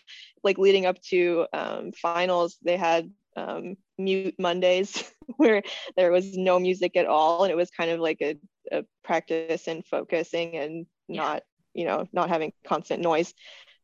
[0.42, 5.04] like leading up to um, finals they had um, mute mondays
[5.36, 5.62] where
[5.96, 8.36] there was no music at all and it was kind of like a,
[8.72, 11.22] a practice and focusing and Yeah.
[11.22, 11.42] not
[11.74, 13.34] you know not having constant noise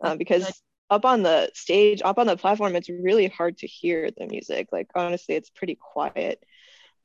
[0.00, 0.60] um, because
[0.90, 4.68] up on the stage up on the platform it's really hard to hear the music.
[4.72, 6.42] Like honestly it's pretty quiet.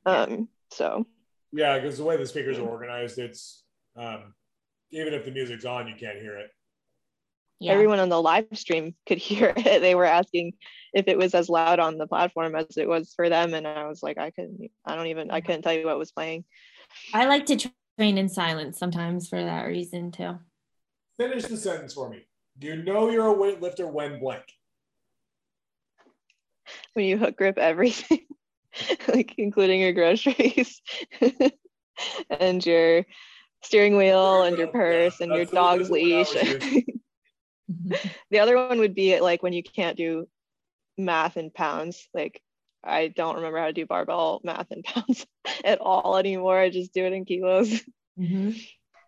[0.05, 1.05] Um so.
[1.51, 3.63] Yeah, because the way the speakers are organized, it's
[3.95, 4.34] um,
[4.91, 6.49] even if the music's on, you can't hear it.
[7.59, 7.73] Yeah.
[7.73, 10.53] everyone on the live stream could hear it they were asking
[10.93, 13.85] if it was as loud on the platform as it was for them and i
[13.85, 16.45] was like i couldn't i don't even i couldn't tell you what was playing
[17.13, 17.57] I like to
[17.97, 20.39] train in silence sometimes for that reason too.
[21.17, 22.25] Finish the sentence for me.
[22.61, 24.43] You know you're a weightlifter when blank.
[26.93, 28.25] when you hook grip everything
[29.07, 30.81] like including your groceries
[32.39, 33.05] and your
[33.62, 36.93] steering wheel and your Yeah, purse and your dog's that's the one I leash
[38.32, 40.28] the other one would be like when you can't do
[40.97, 42.41] math in pounds like
[42.84, 45.26] i don't remember how to do barbell math in pounds
[45.64, 47.82] at all anymore i just do it in kilos
[48.20, 48.60] Mhm.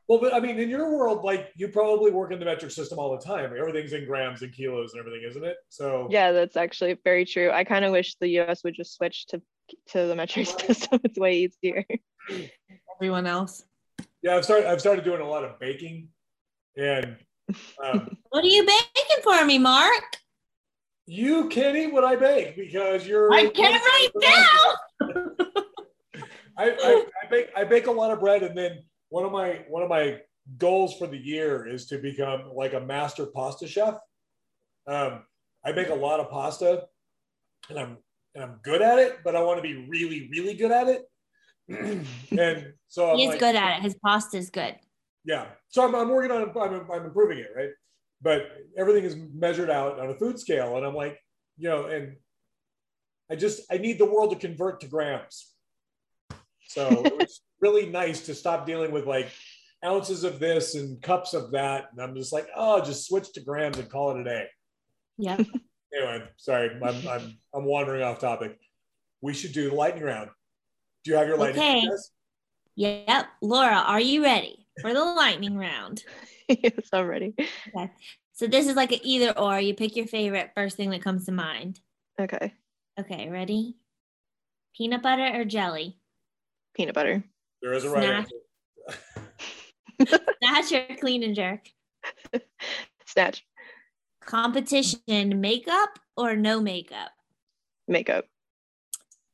[0.07, 2.97] Well, but I mean, in your world, like you probably work in the metric system
[2.99, 3.53] all the time.
[3.57, 5.57] Everything's in grams and kilos and everything, isn't it?
[5.69, 9.25] So yeah that's actually very true i kind of wish the us would just switch
[9.27, 9.41] to
[9.87, 10.99] to the metric system.
[11.03, 11.85] It's way easier.
[12.97, 13.63] Everyone else.
[14.21, 14.67] Yeah, I've started.
[14.67, 16.09] I've started doing a lot of baking,
[16.77, 17.17] and
[17.83, 20.21] um, What are you baking for me, Mark?
[21.11, 23.33] you can't eat what I bake because you're.
[23.33, 25.11] I can't right now.
[26.57, 27.49] I, I, I bake.
[27.55, 30.21] I bake a lot of bread, and then one of my one of my
[30.57, 33.95] goals for the year is to become like a master pasta chef.
[34.87, 35.23] Um,
[35.65, 36.85] I make a lot of pasta,
[37.69, 37.97] and I'm
[38.33, 41.10] and I'm good at it, but I want to be really, really good at it.
[42.39, 43.83] and so He's like, good at it.
[43.83, 44.75] His pasta is good.
[45.23, 45.45] yeah.
[45.69, 47.69] So I'm, I'm working on I'm, I'm improving it, right?
[48.21, 51.19] But everything is measured out on a food scale, and I'm like,
[51.57, 52.15] you know, and
[53.31, 55.53] I just I need the world to convert to grams.
[56.67, 59.31] So it was really nice to stop dealing with like
[59.83, 63.41] ounces of this and cups of that, and I'm just like, oh, just switch to
[63.41, 64.45] grams and call it a day.
[65.17, 65.37] Yeah.
[65.93, 68.57] Anyway, sorry, I'm I'm I'm wandering off topic.
[69.19, 70.29] We should do the lightning round.
[71.03, 71.73] Do you have your lightning Okay.
[71.79, 71.89] round?
[71.89, 72.11] guys?
[72.75, 73.25] Yep.
[73.41, 76.03] Laura, are you ready for the lightning round?
[76.47, 77.33] yes, I'm ready.
[77.75, 77.91] Okay.
[78.33, 79.59] So this is like an either or.
[79.59, 81.79] You pick your favorite first thing that comes to mind.
[82.19, 82.53] Okay.
[82.99, 83.75] Okay, ready?
[84.75, 85.97] Peanut butter or jelly?
[86.75, 87.23] Peanut butter.
[87.61, 88.27] There is a right Snack.
[89.99, 90.19] answer.
[90.43, 91.59] Snatch or clean and jerk?
[93.05, 93.45] Snatch.
[94.23, 97.11] Competition makeup or no makeup?
[97.87, 98.25] Makeup.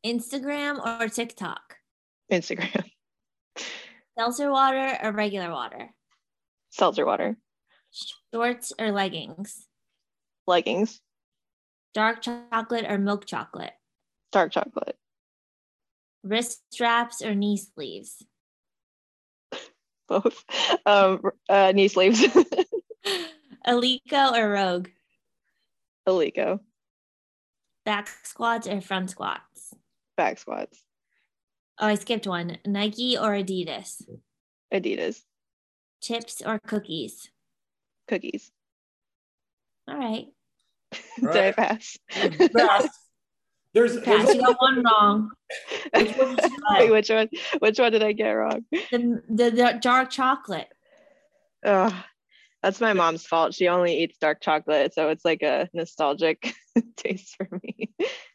[0.08, 1.76] Instagram or TikTok?
[2.32, 2.84] Instagram.
[4.18, 5.90] Seltzer water or regular water?
[6.72, 7.38] Seltzer water.
[8.34, 9.68] Shorts or leggings?
[10.48, 11.02] Leggings.
[11.94, 13.74] Dark chocolate or milk chocolate?
[14.32, 14.98] Dark chocolate.
[16.24, 18.24] Wrist straps or knee sleeves?
[20.08, 20.44] Both.
[20.86, 22.22] Um, uh, knee sleeves.
[23.68, 24.90] Eleiko or Rogue?
[26.08, 26.60] Eleiko.
[27.86, 29.47] Back squats or front squats?
[30.18, 30.84] Back squats.
[31.80, 32.58] Oh, I skipped one.
[32.66, 34.02] Nike or Adidas?
[34.74, 35.22] Adidas.
[36.02, 37.30] Chips or cookies?
[38.08, 38.52] Cookies.
[39.88, 40.26] All right.
[40.92, 41.00] All
[41.32, 41.56] Did right.
[41.56, 41.98] pass?
[42.10, 42.90] Pass.
[43.74, 44.34] There's, there's Pass.
[44.34, 45.32] You got one wrong.
[45.96, 47.30] Wait, which one?
[47.60, 48.66] Which one did I get wrong?
[48.72, 50.70] The, the, the dark chocolate.
[51.64, 51.94] Ugh,
[52.64, 53.54] that's my mom's fault.
[53.54, 56.54] She only eats dark chocolate, so it's like a nostalgic
[56.98, 57.94] taste for me.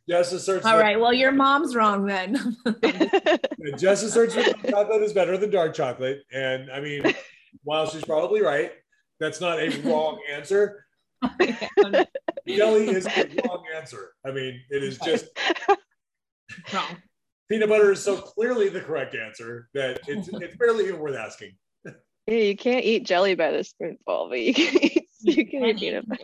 [0.09, 0.99] Jess asserts All that- right.
[1.01, 2.57] Well, your mom's wrong then.
[3.79, 6.23] Jess asserts that milk chocolate is better than dark chocolate.
[6.33, 7.03] And I mean,
[7.64, 8.73] while she's probably right,
[9.20, 10.85] that's not a wrong answer.
[12.49, 14.12] Jelly is a wrong answer.
[14.27, 15.27] I mean, it is just
[16.73, 16.97] wrong.
[17.49, 21.53] peanut butter is so clearly the correct answer that it's it's barely even worth asking.
[22.27, 25.79] Yeah, you can't eat jelly by the spoonful, but you can eat, you can eat
[25.79, 26.23] peanut butter.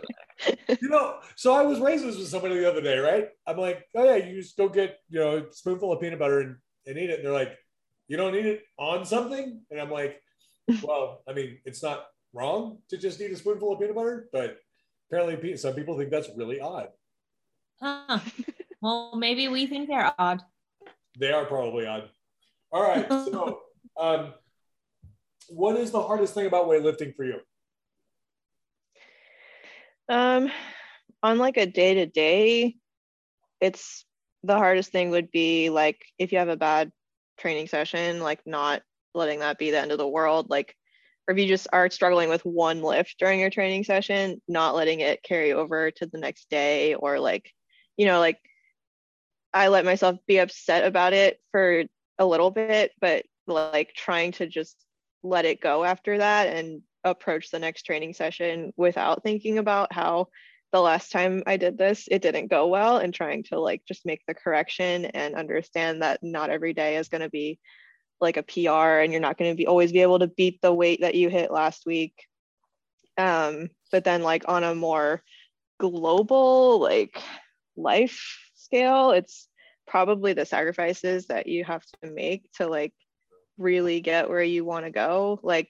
[0.80, 3.28] You know, so I was raising this with somebody the other day, right?
[3.46, 6.40] I'm like, oh yeah, you just go get you know a spoonful of peanut butter
[6.40, 7.16] and, and eat it.
[7.18, 7.56] And they're like,
[8.06, 9.60] you don't eat it on something?
[9.70, 10.22] And I'm like,
[10.82, 14.58] well, I mean, it's not wrong to just eat a spoonful of peanut butter, but
[15.10, 16.88] apparently some people think that's really odd.
[17.80, 18.20] Huh.
[18.80, 20.42] Well, maybe we think they're odd.
[21.18, 22.10] They are probably odd.
[22.70, 23.08] All right.
[23.08, 23.60] So,
[23.96, 24.34] um,
[25.48, 27.40] what is the hardest thing about weightlifting for you?
[30.08, 30.50] Um,
[31.22, 32.76] on like a day to day,
[33.60, 34.04] it's
[34.42, 36.92] the hardest thing would be like if you have a bad
[37.38, 38.82] training session, like not
[39.14, 40.48] letting that be the end of the world.
[40.48, 40.74] Like,
[41.26, 45.00] or if you just are struggling with one lift during your training session, not letting
[45.00, 47.52] it carry over to the next day, or like,
[47.96, 48.38] you know, like
[49.52, 51.84] I let myself be upset about it for
[52.18, 54.76] a little bit, but like trying to just
[55.22, 60.28] let it go after that and approach the next training session without thinking about how
[60.72, 64.04] the last time I did this, it didn't go well, and trying to like just
[64.04, 67.58] make the correction and understand that not every day is going to be
[68.20, 70.72] like a PR and you're not going to be always be able to beat the
[70.72, 72.26] weight that you hit last week.
[73.16, 75.22] Um, but then like on a more
[75.78, 77.20] global like
[77.76, 79.48] life scale, it's
[79.86, 82.92] probably the sacrifices that you have to make to like
[83.58, 85.40] really get where you want to go.
[85.42, 85.68] Like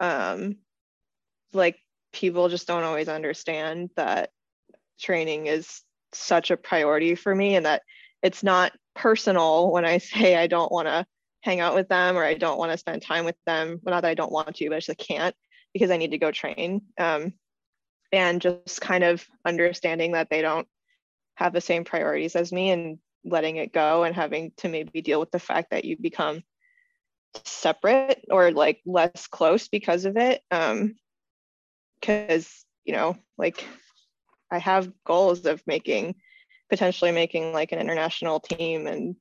[0.00, 0.56] um
[1.52, 1.78] like
[2.12, 4.30] people just don't always understand that
[5.00, 7.82] training is such a priority for me and that
[8.22, 11.06] it's not personal when I say I don't want to
[11.42, 13.80] hang out with them or I don't want to spend time with them.
[13.82, 15.34] Well, not that I don't want to, but I just can't
[15.72, 16.82] because I need to go train.
[16.98, 17.34] Um,
[18.12, 20.68] and just kind of understanding that they don't
[21.34, 25.18] have the same priorities as me and letting it go and having to maybe deal
[25.20, 26.42] with the fact that you become
[27.44, 30.42] separate or like less close because of it.
[30.50, 30.96] Um,
[32.00, 33.64] because you know, like
[34.50, 36.16] I have goals of making
[36.70, 39.16] potentially making like an international team and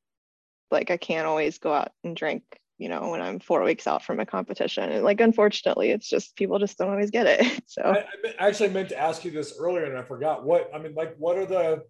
[0.71, 2.43] like I can't always go out and drink,
[2.77, 4.91] you know, when I'm four weeks out from a competition.
[4.91, 7.61] And like unfortunately, it's just people just don't always get it.
[7.67, 8.05] So I,
[8.39, 10.43] I actually meant to ask you this earlier and I forgot.
[10.43, 11.83] What I mean, like, what are the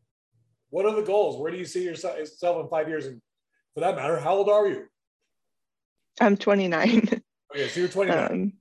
[0.69, 1.39] what are the goals?
[1.39, 3.05] Where do you see yourself in five years?
[3.05, 3.21] And
[3.73, 4.85] for that matter, how old are you?
[6.21, 7.09] I'm 29.
[7.53, 8.31] Okay, so you're 29.
[8.31, 8.53] Um,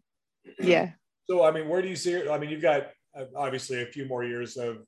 [0.61, 0.91] yeah.
[1.29, 2.29] So I mean, where do you see?
[2.29, 4.79] I mean, you've got uh, obviously a few more years of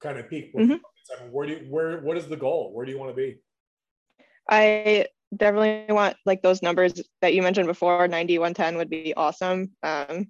[0.00, 0.54] kind of peak.
[0.54, 0.72] Mm-hmm.
[0.72, 2.72] I mean, where do you, where what is the goal?
[2.72, 3.38] Where do you want to be?
[4.48, 9.72] I definitely want like those numbers that you mentioned before 90 110 would be awesome
[9.82, 10.28] um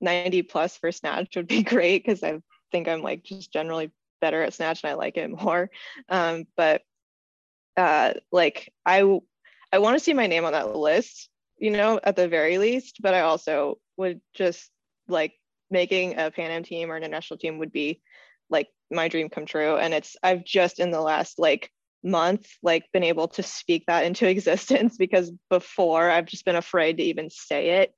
[0.00, 2.38] 90 plus for snatch would be great because i
[2.70, 3.90] think i'm like just generally
[4.20, 5.70] better at snatch and i like it more
[6.08, 6.82] um but
[7.76, 9.02] uh like i
[9.72, 12.98] i want to see my name on that list you know at the very least
[13.00, 14.70] but i also would just
[15.08, 15.34] like
[15.70, 18.00] making a pan am team or an international team would be
[18.50, 19.76] like my dream come true.
[19.76, 21.70] And it's i've just in the last like
[22.04, 26.98] month like been able to speak that into existence because before I've just been afraid
[26.98, 27.92] to even say it.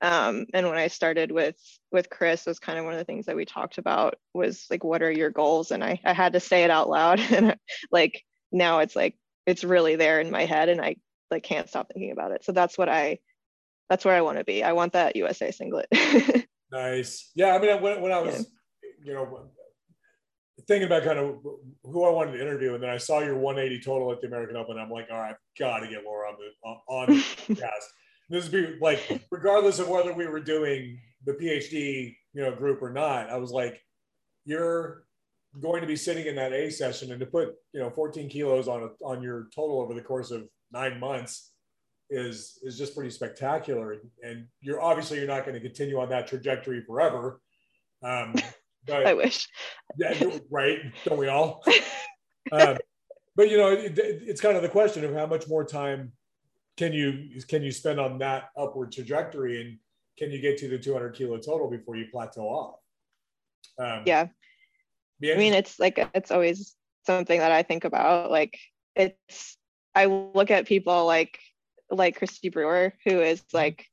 [0.00, 1.56] Um, and when I started with
[1.92, 4.82] with Chris was kind of one of the things that we talked about was like
[4.82, 5.70] what are your goals?
[5.70, 7.20] And I, I had to say it out loud.
[7.30, 7.56] And
[7.92, 9.16] like now it's like
[9.46, 10.96] it's really there in my head and I
[11.32, 12.44] like can't stop thinking about it.
[12.44, 13.18] So that's what I
[13.90, 14.62] that's where I want to be.
[14.62, 15.86] I want that USA singlet.
[16.72, 17.30] nice.
[17.34, 18.46] Yeah, I mean when, when I was
[19.04, 19.12] yeah.
[19.12, 19.50] you know
[20.66, 21.36] thinking about kind of
[21.84, 24.56] who I wanted to interview, and then I saw your 180 total at the American
[24.56, 24.78] Open.
[24.78, 27.14] I'm like, all right, I've got to get Laura on the on the
[27.54, 27.84] podcast.
[28.30, 32.82] This would be like, regardless of whether we were doing the PhD, you know, group
[32.82, 33.28] or not.
[33.28, 33.80] I was like,
[34.44, 35.04] you're
[35.60, 38.68] going to be sitting in that A session, and to put you know 14 kilos
[38.68, 41.50] on a, on your total over the course of nine months
[42.10, 43.96] is is just pretty spectacular.
[44.22, 47.40] And you're obviously you're not going to continue on that trajectory forever.
[48.02, 48.34] Um,
[48.86, 49.48] but, I wish.
[49.96, 50.14] Yeah,
[50.50, 50.80] right.
[51.04, 51.64] Don't we all?
[52.52, 52.76] um,
[53.36, 56.12] but you know, it, it's kind of the question of how much more time
[56.76, 59.78] can you can you spend on that upward trajectory, and
[60.18, 62.74] can you get to the 200 kilo total before you plateau off?
[63.78, 64.28] Um, yeah.
[65.24, 66.74] I mean, it's like it's always
[67.06, 68.30] something that I think about.
[68.30, 68.58] Like,
[68.96, 69.56] it's
[69.94, 71.38] I look at people like
[71.90, 73.56] like Christy Brewer, who is mm-hmm.
[73.56, 73.86] like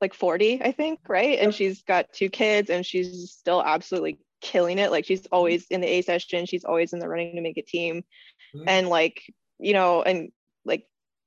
[0.00, 1.38] like 40, I think, right?
[1.40, 4.90] And she's got two kids and she's still absolutely killing it.
[4.90, 7.62] Like she's always in the A session, she's always in the running to make a
[7.62, 8.04] team.
[8.54, 8.68] Mm-hmm.
[8.68, 9.22] And like,
[9.58, 10.30] you know, and
[10.64, 10.86] like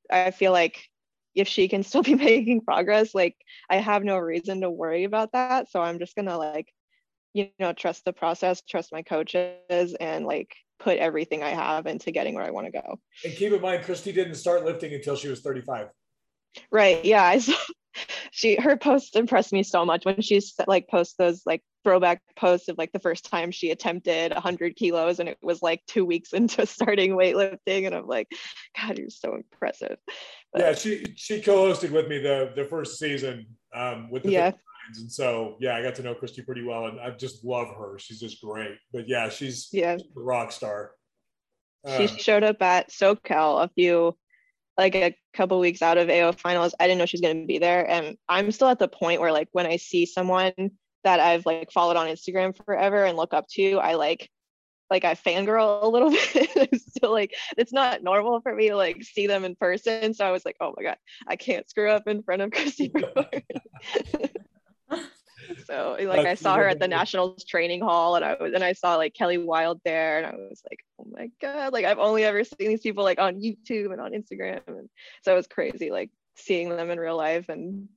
[0.10, 0.90] I feel like
[1.36, 3.36] if she can still be making progress, like
[3.70, 5.70] I have no reason to worry about that.
[5.70, 6.74] So I'm just gonna like,
[7.34, 12.12] you know, trust the process, trust my coaches, and like put everything I have into
[12.12, 13.00] getting where I want to go.
[13.24, 15.88] And keep in mind, Christy didn't start lifting until she was 35.
[16.72, 17.04] Right.
[17.06, 17.24] Yeah.
[17.24, 17.56] I saw
[18.32, 22.70] she her posts impressed me so much when she's like posts those like throwback posts
[22.70, 26.32] of like the first time she attempted 100 kilos and it was like two weeks
[26.34, 28.28] into starting weightlifting and i'm like
[28.80, 29.98] god you're so impressive
[30.54, 34.52] but, yeah she she co-hosted with me the the first season um with the yeah
[34.96, 37.98] and so yeah i got to know christy pretty well and i just love her
[37.98, 40.92] she's just great but yeah she's yeah she's a rock star
[41.98, 44.16] she um, showed up at socal a few
[44.78, 47.60] like a couple weeks out of AO finals, I didn't know she's going to be
[47.60, 47.90] there.
[47.90, 50.54] And I'm still at the point where like when I see someone
[51.04, 54.30] that I've like followed on Instagram forever and look up to, I like
[54.90, 56.82] like I fangirl a little bit.
[57.02, 60.14] so like it's not normal for me to like see them in person.
[60.14, 62.92] So I was like, oh my god, I can't screw up in front of Christy
[65.66, 68.74] so like I saw her at the Nationals training hall and I was and I
[68.74, 72.24] saw like Kelly Wild there and I was like, oh my God, like I've only
[72.24, 74.62] ever seen these people like on YouTube and on Instagram.
[74.68, 74.90] And
[75.24, 77.88] so it was crazy like seeing them in real life and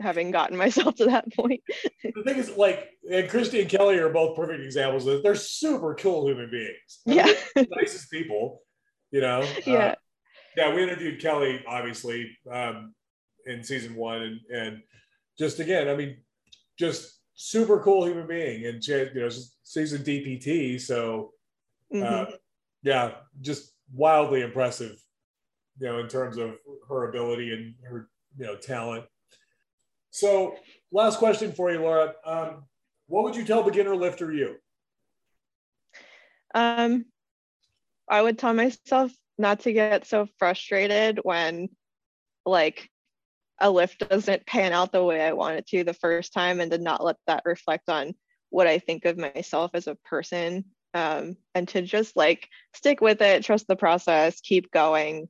[0.00, 1.62] having gotten myself to that point.
[2.04, 5.94] the thing is like and Christy and Kelly are both perfect examples of they're super
[5.94, 7.00] cool human beings.
[7.08, 7.64] I yeah.
[7.70, 8.62] Nicest people,
[9.10, 9.46] you know.
[9.66, 9.78] Yeah.
[9.78, 9.94] Uh,
[10.56, 12.94] yeah, we interviewed Kelly obviously um,
[13.46, 14.82] in season one and and
[15.38, 16.16] just again, I mean,
[16.78, 21.32] just super cool human being, and she, you know, she's a DPT, so
[21.94, 22.34] uh, mm-hmm.
[22.82, 25.02] yeah, just wildly impressive,
[25.78, 26.56] you know, in terms of
[26.88, 29.04] her ability and her you know talent.
[30.10, 30.56] So,
[30.90, 32.14] last question for you, Laura.
[32.24, 32.64] Um,
[33.06, 34.56] what would you tell beginner lifter you?
[36.54, 37.04] Um,
[38.08, 41.68] I would tell myself not to get so frustrated when
[42.44, 42.90] like
[43.60, 46.70] a lift doesn't pan out the way I want it to the first time and
[46.70, 48.14] to not let that reflect on
[48.50, 53.20] what I think of myself as a person um, and to just like stick with
[53.20, 55.28] it, trust the process, keep going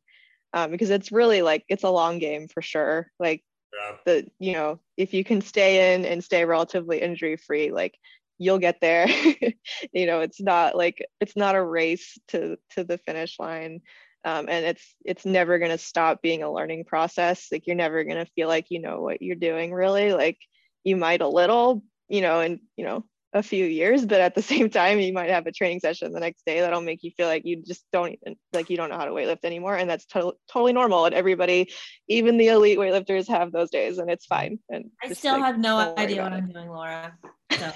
[0.52, 3.10] um, because it's really like it's a long game for sure.
[3.18, 3.96] Like yeah.
[4.04, 7.98] the, you know, if you can stay in and stay relatively injury free, like
[8.38, 9.08] you'll get there.
[9.92, 13.80] you know, it's not like it's not a race to to the finish line.
[14.24, 17.48] Um, and it's it's never going to stop being a learning process.
[17.52, 20.12] Like you're never going to feel like you know what you're doing really.
[20.12, 20.38] Like
[20.84, 23.04] you might a little you know and you know
[23.34, 26.20] a few years but at the same time you might have a training session the
[26.20, 28.96] next day that'll make you feel like you just don't even like you don't know
[28.96, 29.76] how to weightlift anymore.
[29.76, 31.04] And that's to- totally normal.
[31.04, 31.70] And everybody
[32.08, 34.58] even the elite weightlifters have those days and it's fine.
[34.70, 37.16] And i still like, have no idea what i'm doing laura.
[37.52, 37.72] So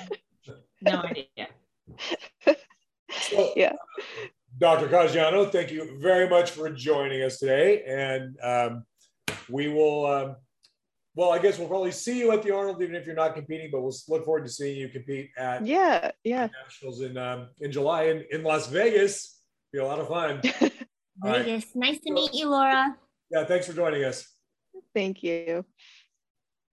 [0.81, 1.49] no idea.
[3.31, 3.75] So, yeah
[4.59, 8.85] dr caggiano thank you very much for joining us today and um,
[9.49, 10.37] we will um,
[11.15, 13.71] well, I guess we'll probably see you at the Arnold, even if you're not competing.
[13.71, 17.71] But we'll look forward to seeing you compete at yeah, yeah nationals in um, in
[17.71, 19.41] July in, in Las Vegas.
[19.73, 20.41] Be a lot of fun.
[21.23, 21.67] Vegas, right.
[21.75, 22.97] nice to meet you, Laura.
[23.31, 24.27] Yeah, thanks for joining us.
[24.95, 25.65] Thank you.